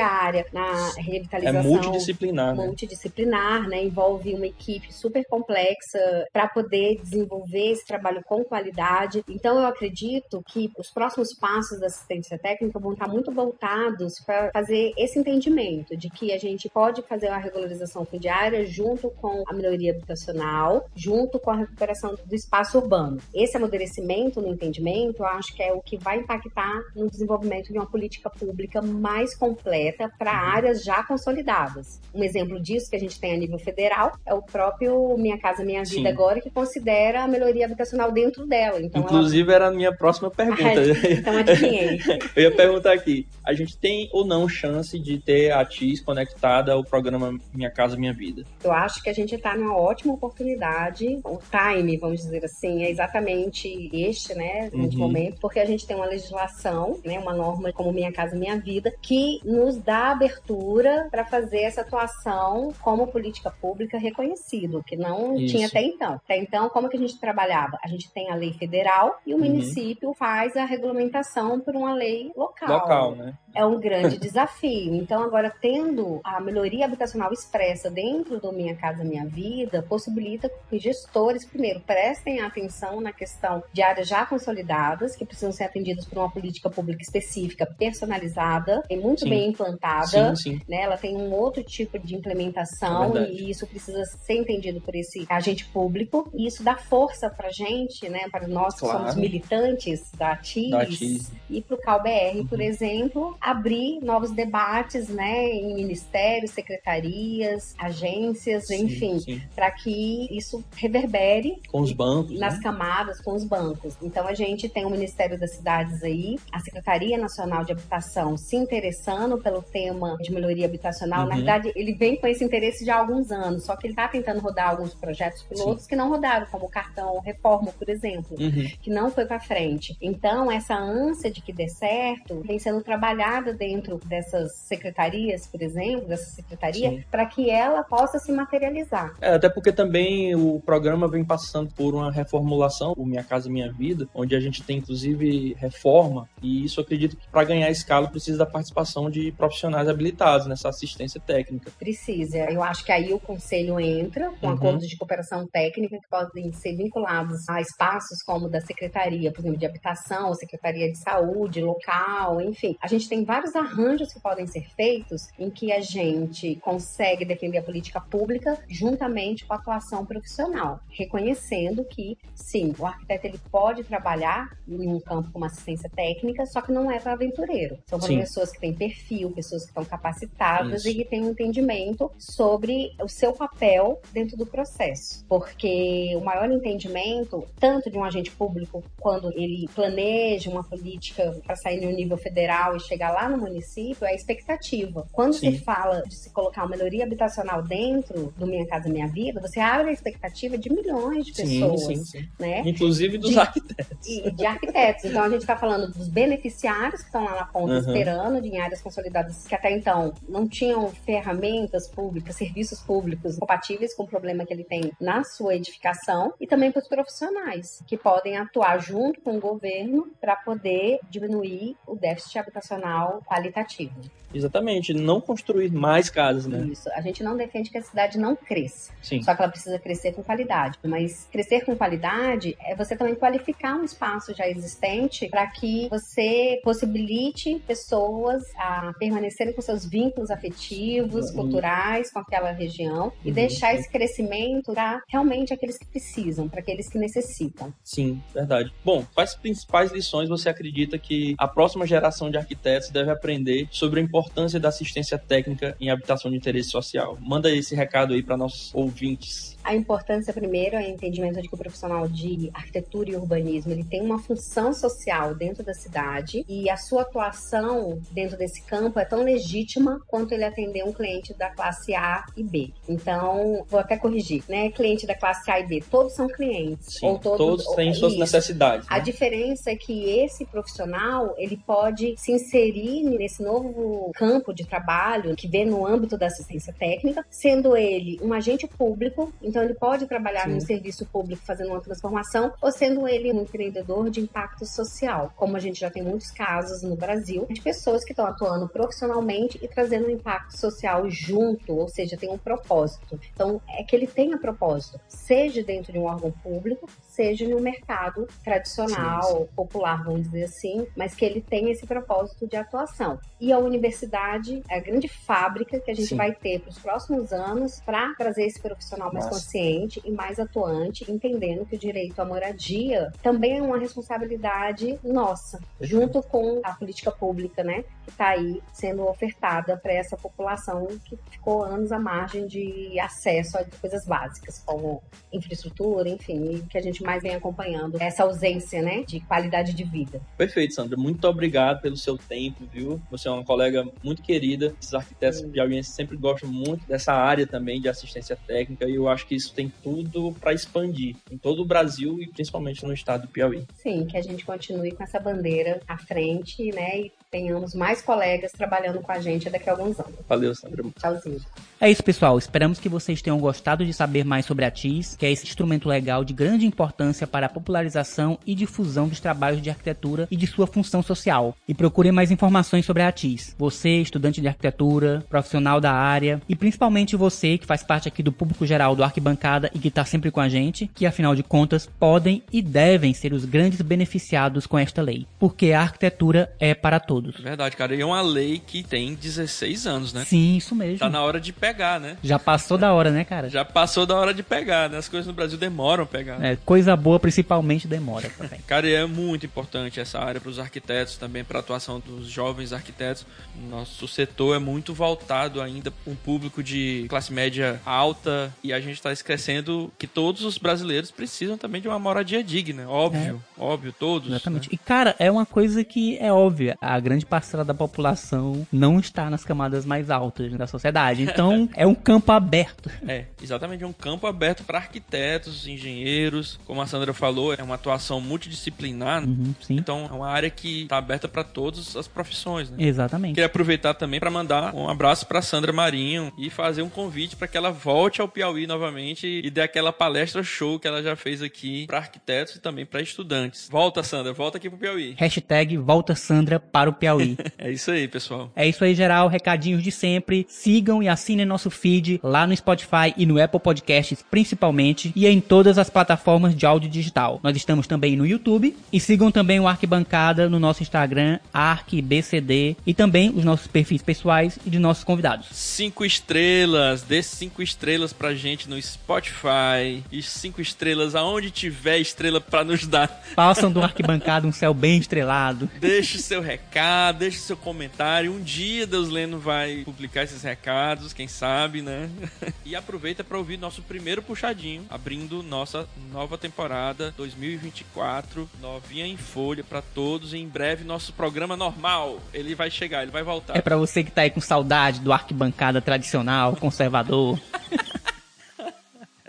na 0.52 0.92
revitalização. 0.96 1.60
É 1.60 1.62
multidisciplinar. 1.62 2.56
Né? 2.56 2.66
Multidisciplinar, 2.66 3.68
né? 3.68 3.84
Envolve 3.84 4.34
uma 4.34 4.46
equipe 4.46 4.92
super 4.92 5.24
complexa 5.26 5.98
para 6.32 6.48
poder 6.48 7.00
desenvolver 7.02 7.72
esse 7.72 7.86
trabalho 7.86 8.22
com 8.24 8.44
qualidade. 8.44 9.24
Então, 9.28 9.58
eu 9.58 9.66
acredito 9.66 10.42
que 10.46 10.70
os 10.78 10.90
próximos 10.90 11.34
passos 11.34 11.78
da 11.80 11.86
assistência 11.86 12.38
técnica 12.38 12.78
vão 12.78 12.92
estar 12.92 13.08
muito 13.08 13.32
voltados 13.32 14.20
para 14.24 14.50
fazer 14.52 14.92
esse 14.96 15.18
entendimento 15.18 15.96
de 15.96 16.08
que 16.08 16.32
a 16.32 16.38
gente 16.38 16.68
pode 16.68 17.02
fazer 17.02 17.28
a 17.28 17.38
regularização 17.38 18.04
fundiária 18.04 18.64
junto 18.66 19.10
com 19.10 19.42
a 19.46 19.52
melhoria 19.52 19.92
habitacional, 19.92 20.88
junto 20.94 21.38
com 21.38 21.50
a 21.50 21.56
recuperação 21.56 22.14
do 22.24 22.34
espaço 22.34 22.78
urbano. 22.78 23.18
Esse 23.34 23.56
amadurecimento 23.56 24.40
no 24.40 24.48
entendimento, 24.48 25.22
eu 25.22 25.26
acho 25.26 25.54
que 25.54 25.62
é 25.62 25.72
o 25.72 25.80
que 25.80 25.96
vai 25.96 26.18
impactar 26.18 26.80
no 26.94 27.08
desenvolvimento 27.10 27.72
de 27.72 27.78
uma 27.78 27.86
política 27.86 28.30
pública 28.30 28.80
mais 28.82 29.34
completa 29.34 29.79
para 30.18 30.32
uhum. 30.32 30.50
áreas 30.52 30.84
já 30.84 31.02
consolidadas. 31.02 32.00
Um 32.14 32.22
exemplo 32.22 32.60
disso 32.60 32.90
que 32.90 32.96
a 32.96 33.00
gente 33.00 33.18
tem 33.20 33.34
a 33.34 33.36
nível 33.36 33.58
federal 33.58 34.12
é 34.26 34.34
o 34.34 34.42
próprio 34.42 35.16
Minha 35.16 35.38
Casa 35.38 35.64
Minha 35.64 35.84
Vida 35.84 36.02
Sim. 36.02 36.06
agora, 36.06 36.40
que 36.40 36.50
considera 36.50 37.22
a 37.22 37.28
melhoria 37.28 37.66
habitacional 37.66 38.10
dentro 38.10 38.46
dela. 38.46 38.80
Então, 38.80 39.02
Inclusive, 39.02 39.42
ela... 39.42 39.54
era 39.54 39.66
a 39.68 39.70
minha 39.70 39.92
próxima 39.92 40.30
pergunta. 40.30 40.60
então, 41.10 41.36
adivinhei. 41.36 42.00
eu 42.36 42.42
ia 42.42 42.54
perguntar 42.54 42.92
aqui, 42.92 43.26
a 43.44 43.52
gente 43.52 43.76
tem 43.76 44.08
ou 44.12 44.24
não 44.24 44.48
chance 44.48 44.98
de 44.98 45.18
ter 45.18 45.52
a 45.52 45.64
TIS 45.64 46.00
conectada 46.00 46.72
ao 46.72 46.84
programa 46.84 47.38
Minha 47.54 47.70
Casa 47.70 47.96
Minha 47.96 48.12
Vida? 48.12 48.44
Eu 48.62 48.72
acho 48.72 49.02
que 49.02 49.08
a 49.08 49.12
gente 49.12 49.34
está 49.34 49.56
numa 49.56 49.76
ótima 49.76 50.14
oportunidade. 50.14 51.20
O 51.24 51.38
time, 51.50 51.96
vamos 51.96 52.22
dizer 52.22 52.44
assim, 52.44 52.82
é 52.82 52.90
exatamente 52.90 53.90
este, 53.92 54.34
né, 54.34 54.70
uhum. 54.72 54.90
momento, 54.94 55.38
porque 55.40 55.58
a 55.58 55.64
gente 55.64 55.86
tem 55.86 55.96
uma 55.96 56.06
legislação, 56.06 56.98
né, 57.04 57.18
uma 57.18 57.34
norma 57.34 57.72
como 57.72 57.92
Minha 57.92 58.12
Casa 58.12 58.36
Minha 58.36 58.58
Vida, 58.58 58.92
que 59.00 59.40
nos 59.44 59.69
dá 59.78 60.10
abertura 60.10 61.08
para 61.10 61.24
fazer 61.24 61.62
essa 61.62 61.82
atuação 61.82 62.72
como 62.80 63.06
política 63.06 63.50
pública 63.50 63.98
reconhecido, 63.98 64.82
que 64.86 64.96
não 64.96 65.36
Isso. 65.36 65.54
tinha 65.54 65.66
até 65.66 65.82
então. 65.82 66.14
Até 66.14 66.36
então, 66.38 66.68
como 66.68 66.88
que 66.88 66.96
a 66.96 67.00
gente 67.00 67.18
trabalhava? 67.18 67.78
A 67.82 67.88
gente 67.88 68.10
tem 68.10 68.30
a 68.30 68.34
lei 68.34 68.52
federal 68.52 69.18
e 69.26 69.34
o 69.34 69.36
uhum. 69.36 69.44
município 69.44 70.14
faz 70.14 70.56
a 70.56 70.64
regulamentação 70.64 71.60
por 71.60 71.74
uma 71.74 71.94
lei 71.94 72.32
local. 72.36 72.68
Local, 72.68 73.16
né? 73.16 73.34
É 73.54 73.64
um 73.64 73.78
grande 73.80 74.18
desafio. 74.20 74.94
Então, 74.94 75.22
agora, 75.22 75.52
tendo 75.60 76.20
a 76.24 76.40
melhoria 76.40 76.84
habitacional 76.84 77.32
expressa 77.32 77.90
dentro 77.90 78.40
do 78.40 78.52
Minha 78.52 78.76
Casa 78.76 79.04
Minha 79.04 79.26
Vida, 79.26 79.82
possibilita 79.82 80.50
que 80.68 80.78
gestores, 80.78 81.44
primeiro, 81.44 81.80
prestem 81.80 82.40
atenção 82.40 83.00
na 83.00 83.12
questão 83.12 83.62
de 83.72 83.82
áreas 83.82 84.08
já 84.08 84.24
consolidadas, 84.24 85.16
que 85.16 85.24
precisam 85.24 85.52
ser 85.52 85.64
atendidas 85.64 86.04
por 86.06 86.18
uma 86.18 86.30
política 86.30 86.70
pública 86.70 87.02
específica, 87.02 87.66
personalizada 87.78 88.82
e 88.88 88.96
muito 88.96 89.20
sim. 89.20 89.30
bem 89.30 89.52
implantada. 89.60 90.34
Sim, 90.36 90.56
sim. 90.56 90.60
Né? 90.68 90.82
Ela 90.82 90.96
tem 90.96 91.16
um 91.16 91.32
outro 91.32 91.62
tipo 91.62 91.98
de 91.98 92.14
implementação 92.14 93.16
é 93.16 93.30
e 93.30 93.50
isso 93.50 93.66
precisa 93.66 94.04
ser 94.04 94.34
entendido 94.34 94.80
por 94.80 94.94
esse 94.94 95.26
agente 95.28 95.64
público. 95.66 96.30
E 96.34 96.46
isso 96.46 96.62
dá 96.62 96.76
força 96.76 97.28
para 97.28 97.50
gente, 97.50 98.08
né? 98.08 98.28
para 98.30 98.48
nós 98.48 98.74
que 98.74 98.80
claro. 98.80 98.98
somos 98.98 99.14
militantes 99.16 100.10
da 100.16 100.36
TIS, 100.36 100.70
da 100.70 100.86
TIS. 100.86 101.32
e 101.48 101.60
para 101.60 101.76
o 101.76 101.78
CalBR, 101.78 102.38
uhum. 102.38 102.46
por 102.46 102.60
exemplo, 102.60 103.36
abrir 103.40 104.00
novos 104.02 104.30
debates 104.30 105.08
né? 105.08 105.46
em 105.46 105.74
ministérios, 105.74 106.50
secretarias, 106.52 107.74
agências, 107.78 108.70
enfim, 108.70 109.20
para 109.54 109.70
que 109.70 110.28
isso 110.30 110.64
reverbere 110.76 111.60
com 111.70 111.80
os 111.80 111.92
bancos, 111.92 112.38
nas 112.38 112.54
né? 112.54 112.60
camadas, 112.62 113.20
com 113.20 113.34
os 113.34 113.44
bancos. 113.44 113.96
Então 114.02 114.26
a 114.26 114.34
gente 114.34 114.68
tem 114.68 114.84
o 114.84 114.90
Ministério 114.90 115.38
das 115.38 115.52
Cidades 115.52 116.02
aí, 116.02 116.38
a 116.52 116.60
Secretaria 116.60 117.18
Nacional 117.18 117.64
de 117.64 117.72
Habitação 117.72 118.36
se 118.36 118.56
interessando 118.56 119.38
pelo 119.50 119.62
tema 119.62 120.16
de 120.20 120.32
melhoria 120.32 120.66
habitacional. 120.66 121.22
Uhum. 121.22 121.28
Na 121.28 121.34
verdade, 121.34 121.72
ele 121.74 121.92
vem 121.92 122.16
com 122.16 122.26
esse 122.26 122.44
interesse 122.44 122.84
já 122.84 122.96
há 122.96 123.00
alguns 123.00 123.32
anos, 123.32 123.64
só 123.64 123.74
que 123.76 123.86
ele 123.86 123.92
está 123.92 124.06
tentando 124.06 124.40
rodar 124.40 124.70
alguns 124.70 124.94
projetos 124.94 125.42
pilotos 125.42 125.82
Sim. 125.82 125.88
que 125.88 125.96
não 125.96 126.08
rodaram, 126.08 126.46
como 126.46 126.66
o 126.66 126.68
cartão 126.68 127.20
Reforma, 127.20 127.72
por 127.72 127.88
exemplo, 127.88 128.36
uhum. 128.38 128.68
que 128.80 128.90
não 128.90 129.10
foi 129.10 129.26
para 129.26 129.40
frente. 129.40 129.96
Então, 130.00 130.50
essa 130.50 130.76
ânsia 130.76 131.30
de 131.30 131.40
que 131.40 131.52
dê 131.52 131.68
certo 131.68 132.40
vem 132.46 132.58
sendo 132.58 132.80
trabalhada 132.82 133.52
dentro 133.52 133.98
dessas 134.06 134.54
secretarias, 134.54 135.46
por 135.46 135.60
exemplo, 135.60 136.06
dessa 136.06 136.30
secretaria, 136.30 137.04
para 137.10 137.26
que 137.26 137.50
ela 137.50 137.82
possa 137.82 138.18
se 138.18 138.30
materializar. 138.30 139.14
É, 139.20 139.34
até 139.34 139.48
porque 139.48 139.72
também 139.72 140.34
o 140.34 140.60
programa 140.60 141.08
vem 141.08 141.24
passando 141.24 141.70
por 141.74 141.94
uma 141.94 142.12
reformulação, 142.12 142.94
o 142.96 143.04
Minha 143.04 143.24
Casa 143.24 143.50
Minha 143.50 143.72
Vida, 143.72 144.08
onde 144.14 144.34
a 144.34 144.40
gente 144.40 144.62
tem 144.62 144.78
inclusive 144.78 145.54
reforma, 145.58 146.28
e 146.42 146.64
isso 146.64 146.80
acredito 146.80 147.16
que 147.16 147.28
para 147.28 147.44
ganhar 147.44 147.70
escala 147.70 148.08
precisa 148.08 148.38
da 148.38 148.46
participação 148.46 149.10
de 149.10 149.32
profissionais 149.40 149.88
habilitados 149.88 150.46
nessa 150.46 150.68
assistência 150.68 151.20
técnica. 151.20 151.70
Precisa. 151.78 152.38
Eu 152.50 152.62
acho 152.62 152.84
que 152.84 152.92
aí 152.92 153.12
o 153.12 153.18
conselho 153.18 153.80
entra 153.80 154.30
com 154.40 154.46
uhum. 154.46 154.52
acordos 154.52 154.86
de 154.86 154.96
cooperação 154.96 155.46
técnica 155.46 155.98
que 155.98 156.08
podem 156.08 156.52
ser 156.52 156.76
vinculados 156.76 157.48
a 157.48 157.60
espaços 157.60 158.22
como 158.22 158.48
da 158.48 158.60
Secretaria, 158.60 159.32
por 159.32 159.40
exemplo, 159.40 159.58
de 159.58 159.66
Habitação, 159.66 160.28
ou 160.28 160.34
Secretaria 160.34 160.92
de 160.92 160.98
Saúde, 160.98 161.62
local, 161.62 162.40
enfim. 162.40 162.76
A 162.82 162.86
gente 162.86 163.08
tem 163.08 163.24
vários 163.24 163.56
arranjos 163.56 164.12
que 164.12 164.20
podem 164.20 164.46
ser 164.46 164.68
feitos 164.76 165.28
em 165.38 165.48
que 165.48 165.72
a 165.72 165.80
gente 165.80 166.56
consegue 166.56 167.24
defender 167.24 167.58
a 167.58 167.62
política 167.62 168.00
pública 168.00 168.58
juntamente 168.68 169.46
com 169.46 169.54
a 169.54 169.56
atuação 169.56 170.04
profissional, 170.04 170.80
reconhecendo 170.90 171.84
que, 171.84 172.18
sim, 172.34 172.74
o 172.78 172.86
arquiteto 172.86 173.26
ele 173.26 173.40
pode 173.50 173.84
trabalhar 173.84 174.50
em 174.68 174.88
um 174.88 175.00
campo 175.00 175.30
como 175.32 175.44
assistência 175.44 175.88
técnica, 175.88 176.44
só 176.44 176.60
que 176.60 176.72
não 176.72 176.90
é 176.90 176.98
para 176.98 177.12
aventureiro. 177.12 177.78
São 177.86 177.98
para 177.98 178.08
pessoas 178.08 178.52
que 178.52 178.60
têm 178.60 178.74
perfil, 178.74 179.29
pessoas 179.32 179.62
que 179.62 179.68
estão 179.68 179.84
capacitadas 179.84 180.80
Isso. 180.80 180.88
e 180.88 180.94
que 180.94 181.04
têm 181.04 181.22
um 181.22 181.30
entendimento 181.30 182.10
sobre 182.18 182.92
o 183.02 183.08
seu 183.08 183.32
papel 183.32 184.00
dentro 184.12 184.36
do 184.36 184.46
processo. 184.46 185.24
Porque 185.28 186.14
o 186.16 186.20
maior 186.20 186.50
entendimento, 186.50 187.46
tanto 187.58 187.90
de 187.90 187.96
um 187.96 188.04
agente 188.04 188.30
público, 188.30 188.82
quando 188.98 189.32
ele 189.32 189.68
planeja 189.74 190.50
uma 190.50 190.64
política 190.64 191.36
para 191.44 191.56
sair 191.56 191.80
no 191.80 191.90
nível 191.90 192.16
federal 192.16 192.76
e 192.76 192.80
chegar 192.80 193.12
lá 193.12 193.28
no 193.28 193.38
município, 193.38 194.04
é 194.04 194.10
a 194.10 194.14
expectativa. 194.14 195.06
Quando 195.12 195.34
Sim. 195.34 195.52
se 195.52 195.58
fala 195.64 196.02
de 196.02 196.14
se 196.14 196.30
colocar 196.30 196.62
uma 196.62 196.70
melhoria 196.70 197.04
habitacional 197.04 197.62
dentro 197.62 198.32
do 198.36 198.46
Minha 198.46 198.66
Casa 198.66 198.88
Minha 198.88 199.08
Vida, 199.08 199.40
você 199.40 199.60
abre 199.60 199.90
a 199.90 199.92
expectativa 199.92 200.56
de 200.56 200.70
milhões 200.70 201.26
de 201.26 201.32
pessoas. 201.32 201.80
Sim, 201.84 201.96
sim, 201.96 202.04
sim. 202.04 202.28
Né? 202.38 202.62
Inclusive 202.64 203.18
dos 203.18 203.30
de, 203.30 203.38
arquitetos. 203.38 204.06
E, 204.06 204.30
de 204.30 204.46
arquitetos. 204.46 205.04
Então 205.04 205.22
a 205.22 205.28
gente 205.28 205.40
está 205.40 205.56
falando 205.56 205.92
dos 205.92 206.08
beneficiários 206.08 207.00
que 207.00 207.06
estão 207.06 207.24
lá 207.24 207.36
na 207.36 207.44
ponta 207.44 207.72
uhum. 207.72 207.78
esperando, 207.78 208.40
de 208.40 208.56
áreas 208.56 208.80
consolidadas 208.80 209.19
que 209.48 209.54
até 209.54 209.70
então 209.70 210.12
não 210.28 210.48
tinham 210.48 210.88
ferramentas 210.90 211.88
públicas, 211.88 212.36
serviços 212.36 212.80
públicos 212.80 213.38
compatíveis 213.38 213.94
com 213.94 214.04
o 214.04 214.08
problema 214.08 214.44
que 214.44 214.52
ele 214.52 214.64
tem 214.64 214.92
na 215.00 215.24
sua 215.24 215.54
edificação, 215.54 216.32
e 216.40 216.46
também 216.46 216.70
para 216.70 216.82
os 216.82 216.88
profissionais, 216.88 217.82
que 217.86 217.96
podem 217.96 218.36
atuar 218.36 218.78
junto 218.78 219.20
com 219.20 219.36
o 219.36 219.40
governo 219.40 220.08
para 220.20 220.36
poder 220.36 221.00
diminuir 221.08 221.76
o 221.86 221.94
déficit 221.96 222.38
habitacional 222.38 223.22
qualitativo. 223.26 223.94
Exatamente, 224.32 224.94
não 224.94 225.20
construir 225.20 225.72
mais 225.72 226.08
casas, 226.08 226.46
né? 226.46 226.60
Isso. 226.70 226.88
A 226.92 227.00
gente 227.00 227.22
não 227.22 227.36
defende 227.36 227.70
que 227.70 227.78
a 227.78 227.82
cidade 227.82 228.18
não 228.18 228.36
cresça. 228.36 228.92
Sim. 229.02 229.22
Só 229.22 229.34
que 229.34 229.42
ela 229.42 229.50
precisa 229.50 229.78
crescer 229.78 230.12
com 230.12 230.22
qualidade. 230.22 230.78
Mas 230.84 231.26
crescer 231.32 231.64
com 231.64 231.76
qualidade 231.76 232.56
é 232.60 232.74
você 232.76 232.96
também 232.96 233.14
qualificar 233.14 233.74
um 233.74 233.84
espaço 233.84 234.32
já 234.34 234.48
existente 234.48 235.28
para 235.28 235.46
que 235.48 235.88
você 235.88 236.60
possibilite 236.62 237.60
pessoas 237.66 238.44
a 238.56 238.92
permanecerem 239.10 239.52
com 239.52 239.60
seus 239.60 239.84
vínculos 239.84 240.30
afetivos, 240.30 241.30
uhum. 241.30 241.36
culturais 241.36 242.12
com 242.12 242.20
aquela 242.20 242.52
região 242.52 243.12
e 243.24 243.28
uhum. 243.28 243.34
deixar 243.34 243.74
esse 243.74 243.90
crescimento 243.90 244.72
para 244.72 245.02
realmente 245.08 245.52
aqueles 245.52 245.76
que 245.76 245.86
precisam, 245.86 246.48
para 246.48 246.60
aqueles 246.60 246.88
que 246.88 246.98
necessitam. 246.98 247.74
Sim, 247.82 248.22
verdade. 248.32 248.72
Bom, 248.84 249.04
quais 249.12 249.34
principais 249.34 249.90
lições 249.90 250.28
você 250.28 250.48
acredita 250.48 250.96
que 250.98 251.34
a 251.38 251.48
próxima 251.48 251.86
geração 251.86 252.30
de 252.30 252.38
arquitetos 252.38 252.90
deve 252.90 253.10
aprender 253.10 253.66
sobre 253.70 254.00
a 254.00 254.02
importância 254.02 254.60
da 254.60 254.68
assistência 254.68 255.18
técnica 255.18 255.76
em 255.80 255.90
habitação 255.90 256.30
de 256.30 256.36
interesse 256.36 256.70
social? 256.70 257.18
Manda 257.20 257.50
esse 257.50 257.74
recado 257.74 258.14
aí 258.14 258.22
para 258.22 258.36
nossos 258.36 258.72
ouvintes. 258.74 259.56
A 259.70 259.74
importância, 259.76 260.32
primeiro, 260.32 260.74
é 260.74 260.80
o 260.80 260.90
entendimento 260.90 261.40
de 261.40 261.48
que 261.48 261.54
o 261.54 261.56
profissional 261.56 262.08
de 262.08 262.50
arquitetura 262.52 263.10
e 263.10 263.14
urbanismo 263.14 263.70
ele 263.70 263.84
tem 263.84 264.02
uma 264.02 264.18
função 264.18 264.72
social 264.72 265.32
dentro 265.32 265.62
da 265.62 265.72
cidade 265.72 266.44
e 266.48 266.68
a 266.68 266.76
sua 266.76 267.02
atuação 267.02 268.00
dentro 268.10 268.36
desse 268.36 268.62
campo 268.62 268.98
é 268.98 269.04
tão 269.04 269.22
legítima 269.22 270.00
quanto 270.08 270.34
ele 270.34 270.42
atender 270.42 270.82
um 270.82 270.92
cliente 270.92 271.32
da 271.34 271.50
classe 271.50 271.94
A 271.94 272.24
e 272.36 272.42
B. 272.42 272.72
Então, 272.88 273.64
vou 273.68 273.78
até 273.78 273.96
corrigir, 273.96 274.42
né? 274.48 274.72
Cliente 274.72 275.06
da 275.06 275.14
classe 275.14 275.48
A 275.48 275.60
e 275.60 275.66
B, 275.68 275.84
todos 275.88 276.14
são 276.14 276.26
clientes. 276.26 276.94
Sim, 276.98 277.06
ou 277.06 277.18
todos, 277.20 277.38
todos 277.38 277.76
têm 277.76 277.94
suas 277.94 278.18
necessidades. 278.18 278.88
Né? 278.88 278.96
A 278.96 278.98
diferença 278.98 279.70
é 279.70 279.76
que 279.76 280.10
esse 280.18 280.44
profissional 280.46 281.32
ele 281.38 281.56
pode 281.56 282.16
se 282.16 282.32
inserir 282.32 283.04
nesse 283.04 283.40
novo 283.40 284.10
campo 284.16 284.52
de 284.52 284.66
trabalho 284.66 285.36
que 285.36 285.46
vem 285.46 285.64
no 285.64 285.86
âmbito 285.86 286.18
da 286.18 286.26
assistência 286.26 286.74
técnica, 286.76 287.24
sendo 287.30 287.76
ele 287.76 288.18
um 288.20 288.32
agente 288.32 288.66
público 288.66 289.32
então, 289.40 289.59
ele 289.62 289.74
pode 289.74 290.06
trabalhar 290.06 290.44
Sim. 290.44 290.54
no 290.54 290.60
serviço 290.60 291.06
público 291.06 291.42
fazendo 291.44 291.70
uma 291.70 291.80
transformação 291.80 292.52
ou 292.60 292.70
sendo 292.70 293.06
ele 293.06 293.32
um 293.32 293.42
empreendedor 293.42 294.10
de 294.10 294.20
impacto 294.20 294.66
social, 294.66 295.32
como 295.36 295.56
a 295.56 295.60
gente 295.60 295.80
já 295.80 295.90
tem 295.90 296.02
muitos 296.02 296.30
casos 296.30 296.82
no 296.82 296.96
Brasil 296.96 297.46
de 297.50 297.60
pessoas 297.60 298.04
que 298.04 298.12
estão 298.12 298.26
atuando 298.26 298.68
profissionalmente 298.68 299.58
e 299.62 299.68
trazendo 299.68 300.06
um 300.06 300.10
impacto 300.10 300.56
social 300.56 301.08
junto, 301.08 301.76
ou 301.76 301.88
seja, 301.88 302.16
tem 302.16 302.30
um 302.30 302.38
propósito. 302.38 303.18
Então, 303.32 303.60
é 303.68 303.82
que 303.82 303.94
ele 303.94 304.06
tenha 304.06 304.38
propósito, 304.38 305.00
seja 305.08 305.62
dentro 305.62 305.92
de 305.92 305.98
um 305.98 306.04
órgão 306.04 306.30
público, 306.30 306.88
seja 307.08 307.46
no 307.48 307.60
mercado 307.60 308.26
tradicional, 308.44 309.22
sim, 309.22 309.38
sim. 309.38 309.48
popular, 309.54 310.04
vamos 310.04 310.22
dizer 310.22 310.44
assim, 310.44 310.86
mas 310.96 311.14
que 311.14 311.24
ele 311.24 311.40
tenha 311.40 311.70
esse 311.70 311.86
propósito 311.86 312.46
de 312.46 312.56
atuação. 312.56 313.18
E 313.40 313.52
a 313.52 313.58
universidade 313.58 314.62
é 314.68 314.76
a 314.76 314.80
grande 314.80 315.08
fábrica 315.08 315.80
que 315.80 315.90
a 315.90 315.94
gente 315.94 316.08
sim. 316.08 316.16
vai 316.16 316.34
ter 316.34 316.60
para 316.60 316.70
os 316.70 316.78
próximos 316.78 317.32
anos 317.32 317.80
para 317.80 318.14
trazer 318.14 318.44
esse 318.44 318.60
profissional 318.60 319.12
mais 319.12 319.26
Nossa. 319.26 319.39
Consciente 319.40 320.00
e 320.04 320.10
mais 320.10 320.38
atuante, 320.38 321.10
entendendo 321.10 321.64
que 321.64 321.76
o 321.76 321.78
direito 321.78 322.20
à 322.20 322.24
moradia 322.24 323.10
também 323.22 323.58
é 323.58 323.62
uma 323.62 323.78
responsabilidade 323.78 324.98
nossa, 325.02 325.58
junto 325.80 326.22
com 326.22 326.60
a 326.62 326.74
política 326.74 327.10
pública, 327.10 327.64
né, 327.64 327.82
que 328.04 328.10
está 328.10 328.28
aí 328.28 328.60
sendo 328.72 329.08
ofertada 329.08 329.76
para 329.76 329.92
essa 329.92 330.16
população 330.16 330.86
que 331.04 331.18
ficou 331.30 331.64
anos 331.64 331.90
à 331.90 331.98
margem 331.98 332.46
de 332.46 332.98
acesso 333.00 333.56
a 333.56 333.64
coisas 333.80 334.04
básicas, 334.04 334.62
como 334.64 335.02
infraestrutura, 335.32 336.08
enfim, 336.08 336.62
que 336.68 336.76
a 336.76 336.82
gente 336.82 337.02
mais 337.02 337.22
vem 337.22 337.34
acompanhando 337.34 337.96
essa 338.00 338.24
ausência, 338.24 338.82
né, 338.82 339.02
de 339.02 339.20
qualidade 339.20 339.72
de 339.72 339.84
vida. 339.84 340.20
Perfeito, 340.36 340.74
Sandra. 340.74 340.96
Muito 340.96 341.26
obrigado 341.26 341.80
pelo 341.80 341.96
seu 341.96 342.18
tempo, 342.18 342.64
viu? 342.70 343.00
Você 343.10 343.28
é 343.28 343.30
uma 343.30 343.44
colega 343.44 343.86
muito 344.02 344.22
querida. 344.22 344.74
Os 344.80 344.92
arquitetos 344.92 345.40
Sim. 345.40 345.50
piauienses 345.50 345.94
sempre 345.94 346.16
gostam 346.16 346.50
muito 346.50 346.86
dessa 346.86 347.12
área 347.12 347.46
também 347.46 347.80
de 347.80 347.88
assistência 347.88 348.36
técnica 348.46 348.88
e 348.88 348.94
eu 348.94 349.08
acho 349.08 349.26
que 349.30 349.36
isso 349.36 349.54
tem 349.54 349.72
tudo 349.80 350.32
para 350.40 350.52
expandir 350.52 351.14
em 351.30 351.38
todo 351.38 351.62
o 351.62 351.64
Brasil 351.64 352.20
e 352.20 352.26
principalmente 352.26 352.84
no 352.84 352.92
estado 352.92 353.22
do 353.22 353.28
Piauí. 353.28 353.64
Sim, 353.76 354.04
que 354.04 354.16
a 354.16 354.22
gente 354.22 354.44
continue 354.44 354.90
com 354.90 355.04
essa 355.04 355.20
bandeira 355.20 355.80
à 355.86 355.96
frente, 355.96 356.72
né, 356.72 357.02
e 357.02 357.12
tenhamos 357.30 357.74
mais 357.74 358.02
colegas 358.02 358.50
trabalhando 358.52 359.00
com 359.00 359.12
a 359.12 359.20
gente 359.20 359.48
daqui 359.48 359.68
a 359.68 359.72
alguns 359.72 359.98
anos. 360.00 360.14
Valeu, 360.28 360.54
Sandra. 360.54 360.84
Tchauzinho. 360.98 361.40
É 361.80 361.90
isso, 361.90 362.02
pessoal. 362.02 362.36
Esperamos 362.36 362.78
que 362.78 362.88
vocês 362.88 363.22
tenham 363.22 363.38
gostado 363.38 363.86
de 363.86 363.92
saber 363.92 364.24
mais 364.24 364.44
sobre 364.44 364.64
a 364.64 364.70
TIS, 364.70 365.16
que 365.16 365.24
é 365.24 365.30
esse 365.30 365.46
instrumento 365.46 365.88
legal 365.88 366.24
de 366.24 366.34
grande 366.34 366.66
importância 366.66 367.26
para 367.26 367.46
a 367.46 367.48
popularização 367.48 368.38
e 368.46 368.54
difusão 368.54 369.08
dos 369.08 369.20
trabalhos 369.20 369.62
de 369.62 369.70
arquitetura 369.70 370.26
e 370.30 370.36
de 370.36 370.46
sua 370.46 370.66
função 370.66 371.02
social. 371.02 371.56
E 371.66 371.72
procurem 371.72 372.12
mais 372.12 372.30
informações 372.30 372.84
sobre 372.84 373.02
a 373.02 373.12
TIS. 373.12 373.54
Você, 373.58 373.90
estudante 374.00 374.40
de 374.40 374.48
arquitetura, 374.48 375.24
profissional 375.28 375.80
da 375.80 375.92
área 375.92 376.42
e 376.48 376.56
principalmente 376.56 377.16
você 377.16 377.56
que 377.56 377.66
faz 377.66 377.82
parte 377.82 378.08
aqui 378.08 378.22
do 378.22 378.32
público 378.32 378.66
geral 378.66 378.96
do 378.96 379.04
Arquibancada 379.04 379.70
e 379.74 379.78
que 379.78 379.88
está 379.88 380.04
sempre 380.04 380.30
com 380.30 380.40
a 380.40 380.48
gente, 380.48 380.86
que 380.88 381.06
afinal 381.06 381.34
de 381.34 381.42
contas 381.42 381.86
podem 381.86 382.42
e 382.52 382.60
devem 382.60 383.14
ser 383.14 383.32
os 383.32 383.44
grandes 383.44 383.80
beneficiados 383.80 384.66
com 384.66 384.78
esta 384.78 385.00
lei, 385.00 385.26
porque 385.38 385.72
a 385.72 385.82
arquitetura 385.82 386.52
é 386.58 386.74
para 386.74 386.98
todos. 386.98 387.19
É 387.28 387.42
verdade, 387.42 387.76
cara. 387.76 387.94
E 387.94 388.00
é 388.00 388.06
uma 388.06 388.22
lei 388.22 388.60
que 388.64 388.82
tem 388.82 389.14
16 389.14 389.86
anos, 389.86 390.12
né? 390.12 390.24
Sim, 390.24 390.56
isso 390.56 390.74
mesmo. 390.74 390.98
Tá 390.98 391.08
na 391.08 391.22
hora 391.22 391.40
de 391.40 391.52
pegar 391.52 391.70
pegar, 391.80 392.00
né? 392.00 392.16
Já 392.22 392.38
passou 392.38 392.76
da 392.76 392.92
hora, 392.92 393.10
né, 393.10 393.24
cara? 393.24 393.48
Já 393.48 393.64
passou 393.64 394.04
da 394.04 394.14
hora 394.16 394.34
de 394.34 394.42
pegar, 394.42 394.90
né? 394.90 394.98
As 394.98 395.08
coisas 395.08 395.26
no 395.26 395.32
Brasil 395.32 395.56
demoram 395.56 396.04
a 396.04 396.06
pegar. 396.06 396.42
É, 396.44 396.56
coisa 396.56 396.94
boa 396.96 397.18
principalmente 397.18 397.88
demora 397.88 398.30
também. 398.36 398.60
cara, 398.66 398.88
e 398.88 398.92
é 398.92 399.06
muito 399.06 399.46
importante 399.46 399.98
essa 399.98 400.18
área 400.18 400.40
para 400.40 400.50
os 400.50 400.58
arquitetos 400.58 401.16
também, 401.16 401.42
para 401.42 401.58
a 401.58 401.60
atuação 401.60 402.00
dos 402.00 402.28
jovens 402.28 402.72
arquitetos. 402.72 403.24
Nosso 403.68 404.06
setor 404.06 404.56
é 404.56 404.58
muito 404.58 404.92
voltado 404.92 405.62
ainda 405.62 405.90
para 405.90 406.12
um 406.12 406.16
público 406.16 406.62
de 406.62 407.06
classe 407.08 407.32
média 407.32 407.80
alta 407.84 408.52
e 408.62 408.72
a 408.72 408.80
gente 408.80 408.94
está 408.94 409.12
esquecendo 409.12 409.92
que 409.98 410.06
todos 410.06 410.44
os 410.44 410.58
brasileiros 410.58 411.10
precisam 411.10 411.56
também 411.56 411.80
de 411.80 411.88
uma 411.88 411.98
moradia 411.98 412.42
digna, 412.42 412.88
óbvio, 412.88 413.42
é. 413.58 413.62
óbvio, 413.62 413.92
todos. 413.92 414.28
Exatamente. 414.28 414.68
Né? 414.68 414.70
E, 414.72 414.76
cara, 414.76 415.14
é 415.18 415.30
uma 415.30 415.46
coisa 415.46 415.84
que 415.84 416.18
é 416.18 416.32
óbvia. 416.32 416.76
A 416.80 416.94
grande 417.10 417.26
parcela 417.26 417.64
da 417.64 417.74
população 417.74 418.64
não 418.72 419.00
está 419.00 419.28
nas 419.28 419.44
camadas 419.44 419.84
mais 419.84 420.10
altas 420.10 420.52
da 420.52 420.66
sociedade. 420.68 421.24
Então, 421.24 421.68
é 421.74 421.84
um 421.84 421.94
campo 421.94 422.30
aberto. 422.30 422.88
É, 423.06 423.24
exatamente, 423.42 423.82
é 423.82 423.86
um 423.86 423.92
campo 423.92 424.28
aberto 424.28 424.62
para 424.62 424.78
arquitetos, 424.78 425.66
engenheiros, 425.66 426.60
como 426.64 426.80
a 426.80 426.86
Sandra 426.86 427.12
falou, 427.12 427.52
é 427.52 427.62
uma 427.62 427.74
atuação 427.74 428.20
multidisciplinar. 428.20 429.24
Uhum, 429.24 429.52
então 429.70 430.08
é 430.08 430.14
uma 430.14 430.28
área 430.28 430.48
que 430.48 430.82
está 430.82 430.98
aberta 430.98 431.26
para 431.26 431.42
todas 431.42 431.96
as 431.96 432.06
profissões. 432.06 432.70
Né? 432.70 432.76
Exatamente. 432.78 433.34
Queria 433.34 433.46
aproveitar 433.46 433.94
também 433.94 434.20
para 434.20 434.30
mandar 434.30 434.72
um 434.72 434.88
abraço 434.88 435.26
para 435.26 435.42
Sandra 435.42 435.72
Marinho 435.72 436.32
e 436.38 436.48
fazer 436.48 436.82
um 436.82 436.88
convite 436.88 437.34
para 437.34 437.48
que 437.48 437.56
ela 437.56 437.72
volte 437.72 438.20
ao 438.20 438.28
Piauí 438.28 438.68
novamente 438.68 439.26
e 439.26 439.50
dê 439.50 439.62
aquela 439.62 439.92
palestra 439.92 440.44
show 440.44 440.78
que 440.78 440.86
ela 440.86 441.02
já 441.02 441.16
fez 441.16 441.42
aqui 441.42 441.88
para 441.88 441.98
arquitetos 441.98 442.54
e 442.54 442.60
também 442.60 442.86
para 442.86 443.02
estudantes. 443.02 443.68
Volta, 443.68 444.04
Sandra, 444.04 444.32
volta 444.32 444.58
aqui 444.58 444.70
pro 444.70 444.78
Piauí. 444.78 445.16
Hashtag 445.18 445.76
volta 445.76 446.14
Sandra 446.14 446.60
para 446.60 446.88
o 446.88 446.99
Piauí. 447.00 447.36
é 447.58 447.70
isso 447.70 447.90
aí, 447.90 448.06
pessoal. 448.06 448.52
É 448.54 448.68
isso 448.68 448.84
aí, 448.84 448.94
geral. 448.94 449.28
Recadinhos 449.28 449.82
de 449.82 449.90
sempre. 449.90 450.46
Sigam 450.48 451.02
e 451.02 451.08
assinem 451.08 451.46
nosso 451.46 451.70
feed 451.70 452.20
lá 452.22 452.46
no 452.46 452.56
Spotify 452.56 453.12
e 453.16 453.26
no 453.26 453.42
Apple 453.42 453.58
Podcasts 453.58 454.22
principalmente 454.30 455.12
e 455.16 455.26
em 455.26 455.40
todas 455.40 455.78
as 455.78 455.88
plataformas 455.88 456.54
de 456.54 456.66
áudio 456.66 456.90
digital. 456.90 457.40
Nós 457.42 457.56
estamos 457.56 457.86
também 457.86 458.16
no 458.16 458.26
YouTube 458.26 458.76
e 458.92 459.00
sigam 459.00 459.30
também 459.30 459.58
o 459.58 459.66
Arquibancada 459.66 460.48
no 460.48 460.58
nosso 460.58 460.82
Instagram, 460.82 461.38
ArcBCD 461.52 462.76
e 462.86 462.94
também 462.94 463.30
os 463.30 463.44
nossos 463.44 463.66
perfis 463.66 464.02
pessoais 464.02 464.58
e 464.66 464.70
de 464.70 464.78
nossos 464.78 465.04
convidados. 465.04 465.46
Cinco 465.52 466.04
estrelas, 466.04 467.02
dê 467.02 467.22
cinco 467.22 467.62
estrelas 467.62 468.12
pra 468.12 468.34
gente 468.34 468.68
no 468.68 468.80
Spotify 468.80 470.02
e 470.12 470.22
cinco 470.22 470.60
estrelas 470.60 471.14
aonde 471.14 471.50
tiver 471.50 471.98
estrela 471.98 472.40
para 472.40 472.64
nos 472.64 472.86
dar. 472.86 473.22
Façam 473.34 473.70
do 473.70 473.82
Arquibancada 473.82 474.46
um 474.46 474.52
céu 474.52 474.74
bem 474.74 474.98
estrelado. 474.98 475.70
Deixe 475.80 476.18
seu 476.18 476.40
recado, 476.40 476.89
deixe 477.18 477.38
seu 477.38 477.56
comentário. 477.56 478.32
Um 478.32 478.40
dia 478.40 478.86
Deus 478.86 479.08
Leno 479.08 479.38
vai 479.38 479.82
publicar 479.84 480.22
esses 480.22 480.42
recados, 480.42 481.12
quem 481.12 481.28
sabe 481.28 481.50
sabe, 481.50 481.82
né? 481.82 482.08
e 482.64 482.74
aproveita 482.74 483.22
para 483.22 483.38
ouvir 483.38 483.56
nosso 483.56 483.82
primeiro 483.82 484.22
puxadinho, 484.22 484.84
abrindo 484.88 485.42
nossa 485.42 485.88
nova 486.12 486.36
temporada 486.38 487.12
2024, 487.16 488.48
novinha 488.60 489.06
em 489.06 489.16
folha 489.16 489.62
para 489.62 489.82
todos. 489.82 490.32
E 490.32 490.38
em 490.38 490.48
breve 490.48 490.84
nosso 490.84 491.12
programa 491.12 491.56
normal, 491.56 492.20
ele 492.32 492.54
vai 492.54 492.70
chegar, 492.70 493.02
ele 493.02 493.10
vai 493.10 493.22
voltar. 493.22 493.56
É 493.56 493.60
para 493.60 493.76
você 493.76 494.02
que 494.02 494.10
tá 494.10 494.22
aí 494.22 494.30
com 494.30 494.40
saudade 494.40 495.00
do 495.00 495.12
arquibancada 495.12 495.80
tradicional, 495.80 496.56
conservador. 496.56 497.38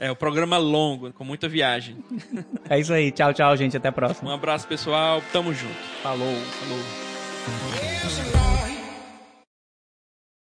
É, 0.04 0.10
o 0.10 0.16
programa 0.16 0.58
longo, 0.58 1.14
com 1.14 1.24
muita 1.24 1.48
viagem. 1.48 2.04
É 2.68 2.80
isso 2.80 2.92
aí. 2.92 3.12
Tchau, 3.12 3.36
tchau, 3.36 3.56
gente. 3.56 3.78
Até 3.78 3.90
a 3.90 3.92
próxima. 3.92 4.32
Um 4.32 4.34
abraço, 4.34 4.68
pessoal. 4.68 5.22
Tamo 5.32 5.54
junto. 5.54 5.76
Falou. 6.02 6.36
Falou. 6.36 7.11